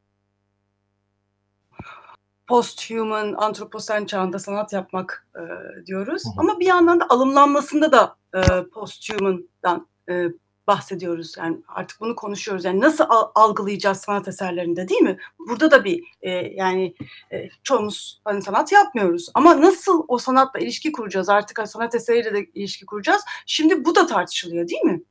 [2.51, 5.43] post-human, antroposen çağında sanat yapmak e,
[5.87, 6.23] diyoruz.
[6.25, 6.35] Hı hı.
[6.37, 8.41] Ama bir yandan da alımlanmasında da e,
[8.75, 10.27] post-human'dan e,
[10.67, 11.35] bahsediyoruz.
[11.39, 12.65] Yani artık bunu konuşuyoruz.
[12.65, 15.19] Yani nasıl al- algılayacağız sanat eserlerinde değil mi?
[15.39, 16.95] Burada da bir e, yani
[17.33, 19.29] e, çoğumuz hani sanat yapmıyoruz.
[19.35, 21.29] Ama nasıl o sanatla ilişki kuracağız?
[21.29, 23.23] Artık sanat eseriyle de ilişki kuracağız.
[23.47, 25.03] Şimdi bu da tartışılıyor değil mi?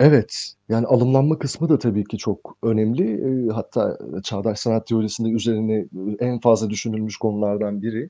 [0.00, 3.02] Evet, yani alımlanma kısmı da tabii ki çok önemli.
[3.46, 5.86] Eee, hatta çağdaş sanat teorisinde üzerine
[6.20, 8.08] en fazla düşünülmüş konulardan biri.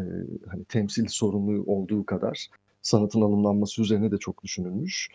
[0.00, 0.06] Eee,
[0.50, 2.48] hani temsil sorunu olduğu kadar
[2.82, 5.08] sanatın alımlanması üzerine de çok düşünülmüş.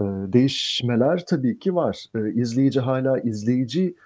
[0.00, 2.06] Eee, değişmeler tabii ki var.
[2.16, 3.96] Eee, izleyici hala izleyici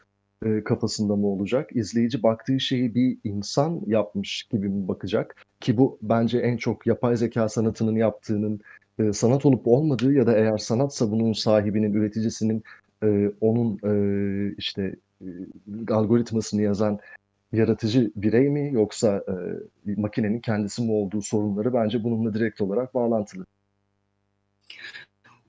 [0.47, 1.71] eee, kafasında mı olacak?
[1.75, 5.37] İzleyici baktığı şeyi bir insan yapmış gibi mi bakacak?
[5.61, 8.61] Ki bu bence en çok yapay zeka sanatının yaptığının
[8.99, 12.63] e, sanat olup olmadığı ya da eğer sanatsa bunun sahibinin, üreticisinin
[13.03, 15.27] e, onun e, işte e,
[15.91, 16.99] algoritmasını yazan
[17.53, 19.35] yaratıcı birey mi yoksa e,
[19.97, 23.47] makinenin kendisi mi olduğu sorunları bence bununla direkt olarak bağlantılı.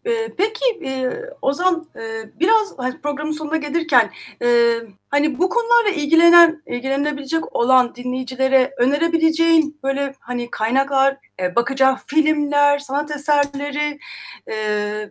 [0.05, 1.09] Ee, peki e,
[1.41, 4.75] Ozan e, biraz hani programın sonuna gelirken e,
[5.09, 11.17] hani bu konularla ilgilenen ilgilenebilecek olan dinleyicilere önerebileceğin böyle hani kaynaklar,
[11.55, 13.99] bakacağı filmler, sanat eserleri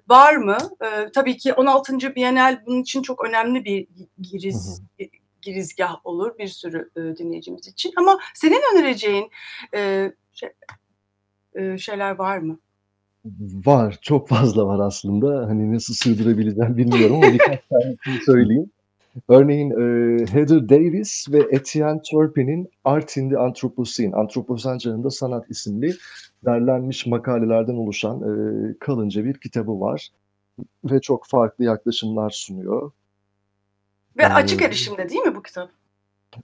[0.09, 0.59] var mı?
[1.15, 2.15] Tabii ki 16.
[2.15, 3.87] Bienal bunun için çok önemli bir
[4.23, 4.83] giriz
[5.45, 7.93] girizgah olur bir sürü e, dinleyicimiz için.
[7.97, 9.31] Ama senin önereceğin
[9.75, 10.49] e, şey,
[11.55, 12.59] e, şeyler var mı?
[13.66, 15.47] Var, çok fazla var aslında.
[15.47, 18.70] Hani nasıl sığdırabileceğim bilmiyorum ama birkaç tanesini söyleyeyim.
[19.29, 25.95] Örneğin e, Heather Davis ve Etienne Turpin'in Art in the Anthropocene, Antroposen Çağında Sanat isimli
[26.45, 30.09] derlenmiş makalelerden oluşan e, kalınca bir kitabı var.
[30.85, 32.91] Ve çok farklı yaklaşımlar sunuyor.
[34.18, 35.70] Ve Yani- açık erişimde değil mi bu kitap?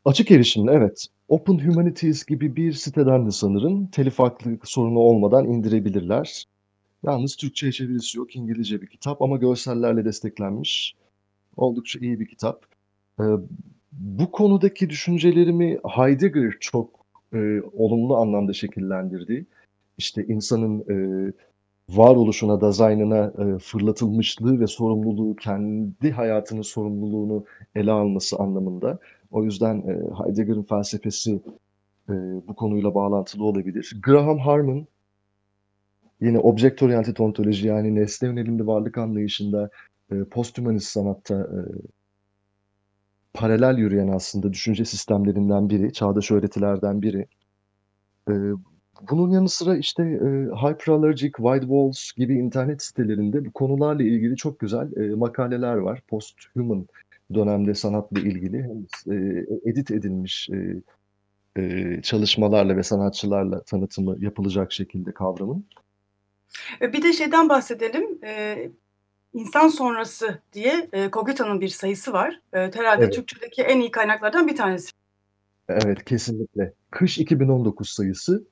[0.05, 1.07] Açık erişimli evet.
[1.29, 6.45] Open Humanities gibi bir siteden de sanırım telif hakkı sorunu olmadan indirebilirler.
[7.03, 10.97] Yalnız Türkçe'ye çevirisi yok, İngilizce bir kitap ama görsellerle desteklenmiş.
[11.57, 12.67] Oldukça iyi bir kitap.
[13.21, 13.23] Ee,
[13.93, 17.01] bu konudaki düşüncelerimi Heidegger çok
[17.35, 19.47] e, olumlu anlamda şekillendirdi.
[19.99, 20.97] İşte insanın e,
[21.89, 27.45] varoluşuna, dizaynına e, fırlatılmışlığı ve sorumluluğu, kendi hayatının sorumluluğunu
[27.75, 28.99] ele alması anlamında.
[29.31, 31.41] O yüzden e, Heidegger'in felsefesi
[32.09, 32.13] e,
[32.49, 34.01] bu konuyla bağlantılı olabilir.
[34.03, 34.87] Graham Harman
[36.21, 39.71] yine object oriented ontoloji yani nesne yönelimli varlık anlayışında
[40.13, 41.59] e, posthumanist sanatta e,
[43.35, 47.27] paralel yürüyen aslında düşünce sistemlerinden biri, çağdaş öğretilerden biri.
[48.29, 48.35] E,
[49.11, 50.29] bunun yanı sıra işte e,
[50.67, 56.03] Hyperallergic, White Walls gibi internet sitelerinde bu konularla ilgili çok güzel e, makaleler var.
[56.09, 56.87] Posthuman
[57.35, 58.67] dönemde sanatla ilgili
[59.11, 60.83] e, edit edilmiş e,
[61.57, 65.65] e, çalışmalarla ve sanatçılarla tanıtımı yapılacak şekilde kavramın.
[66.81, 68.19] Bir de şeyden bahsedelim.
[68.25, 68.71] E,
[69.33, 71.11] İnsan sonrası diye e,
[71.61, 72.41] bir sayısı var.
[72.53, 73.15] E, herhalde Evet.
[73.15, 74.91] Türkçedeki en iyi kaynaklardan bir tanesi.
[75.69, 76.73] Evet kesinlikle.
[76.91, 78.45] Kış 2019 sayısı.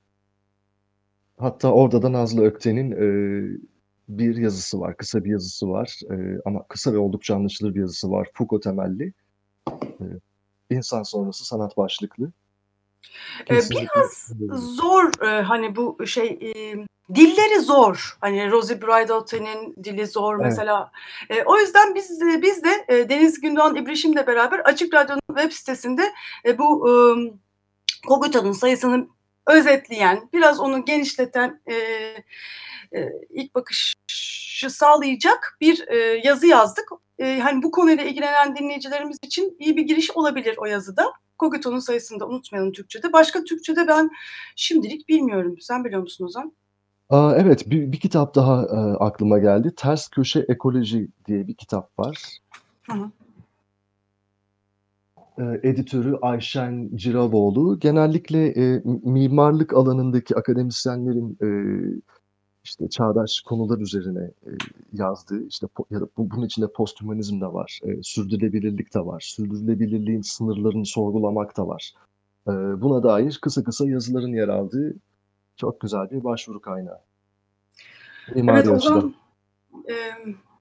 [1.39, 3.59] Hatta orada da Nazlı Ökten'in e,
[4.09, 6.01] bir yazısı var, kısa bir yazısı var.
[6.11, 8.29] E, ama kısa ve oldukça anlaşılır bir yazısı var.
[8.35, 9.13] Foucault temelli.
[9.71, 10.05] E,
[10.71, 12.33] İnsan sonrası sanat başlıklı.
[13.41, 13.89] Ee, Kesinlikle.
[13.95, 14.33] biraz
[14.77, 16.53] zor e, hani bu şey e,
[17.15, 18.17] dilleri zor.
[18.21, 20.45] Hani Rosie Braidoot'un dili zor Evet.
[20.45, 20.91] mesela.
[21.31, 26.13] E, o yüzden biz biz de Deniz Gündoğan İbrişim'le beraber Açık Radyo'nun web sitesinde
[26.47, 26.93] e, bu e,
[28.07, 29.09] Koguta'nın sayısını
[29.47, 31.75] özetleyen, biraz onu genişleten e,
[32.95, 36.89] e, ilk bakışı sağlayacak bir e, yazı yazdık.
[37.19, 41.13] E, hani bu konuyla ilgilenen dinleyicilerimiz için iyi bir giriş olabilir o yazıda.
[41.39, 43.13] Kogito'nun sayısını da unutmayalım Türkçe'de.
[43.13, 44.11] Başka Türkçe'de ben
[44.57, 45.57] şimdilik bilmiyorum.
[45.61, 46.53] Sen biliyor musun Ozan?
[47.11, 49.73] Aa, evet bir, bir kitap daha e, aklıma geldi.
[49.77, 52.39] Ters Köşe Ekoloji diye bir kitap var.
[52.91, 53.11] Hı hı.
[55.39, 57.79] E, editörü Ayşen Ciravoğlu.
[57.79, 61.49] Genellikle e, mimarlık alanındaki akademisyenlerin e,
[62.69, 64.51] işte çağdaş konular üzerine e,
[64.93, 70.23] yazdığı işte ya da bu- bunun içinde posthumanizm de var, e, sürdürülebilirlik de var, sürdürülebilirliğin
[70.23, 71.93] sınırlarını sorgulamak da var.
[72.49, 74.95] E, buna dair kısa kısa yazıların yer aldığı
[75.57, 77.01] çok güzel bir başvuru kaynağı.
[78.35, 78.97] Mimari Evet açıdan.
[78.97, 79.15] Ozan
[79.89, 79.95] e,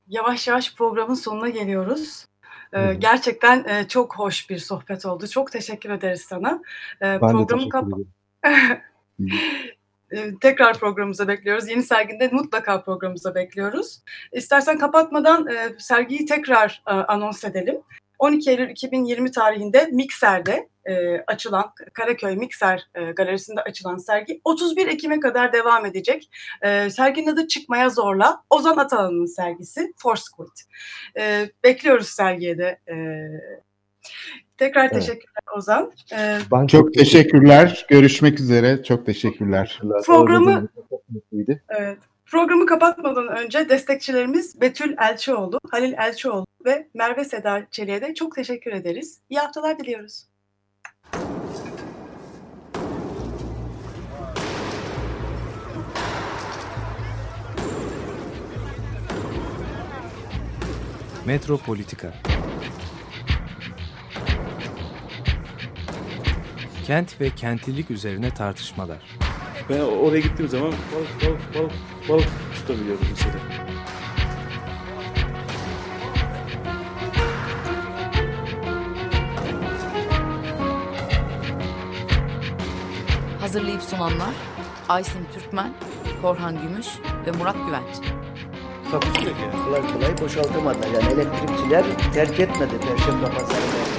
[0.07, 2.25] yavaş yavaş programın sonuna geliyoruz.
[2.73, 5.27] E, gerçekten e, çok hoş bir sohbet oldu.
[5.27, 6.61] Çok teşekkür ederiz sana.
[7.01, 8.07] E, Ben de programı teşekkür ederim.
[10.11, 11.69] E, tekrar programımıza bekliyoruz.
[11.69, 14.01] Yeni serginde mutlaka programımıza bekliyoruz.
[14.31, 17.81] İstersen kapatmadan e, sergiyi tekrar e, anons edelim.
[18.19, 25.53] 12 Eylül 2020 tarihinde Mikser'de e, açılan, Karaköy Mikser Galerisi'nde açılan sergi 31 Ekim'e kadar
[25.53, 26.29] devam edecek.
[26.61, 28.43] E, serginin adı Çıkmaya Zorla.
[28.49, 30.63] Ozan Atalan'ın sergisi Force Quit.
[31.17, 32.79] E, bekliyoruz sergiye de.
[34.57, 34.93] Tekrar Evet.
[34.93, 35.91] teşekkürler Ozan.
[36.13, 37.85] E, Ben Çok teşekkürler.
[37.89, 38.83] Görüşmek üzere.
[38.83, 39.79] Çok teşekkürler.
[40.05, 40.67] Programı-.
[41.69, 41.97] Evet.
[42.25, 48.71] Programı kapatmadan önce destekçilerimiz Betül Elçioğlu, Halil Elçioğlu ve Merve Seda Çelik'e de çok teşekkür
[48.71, 49.21] ederiz.
[49.29, 50.25] İyi haftalar diliyoruz.
[61.25, 62.13] Metropolitika
[66.87, 68.97] Kent ve kentlilik üzerine tartışmalar.
[69.69, 71.71] Ben oraya gittiğim zaman balık balık balık
[72.09, 73.35] balık tutabiliyorum mesela.
[83.39, 84.33] Hazırlayıp sunanlar
[84.89, 85.73] Aysin Türkmen,
[86.21, 86.87] Korhan Gümüş
[87.25, 87.95] ve Murat Güvenç.
[88.91, 89.43] Takusuyor ki.
[89.65, 90.87] Kolay kolay boşaltamadılar.
[90.87, 91.83] Yani elektrikçiler
[92.13, 93.96] terk etmedi Perşembe Pazarı merkezini.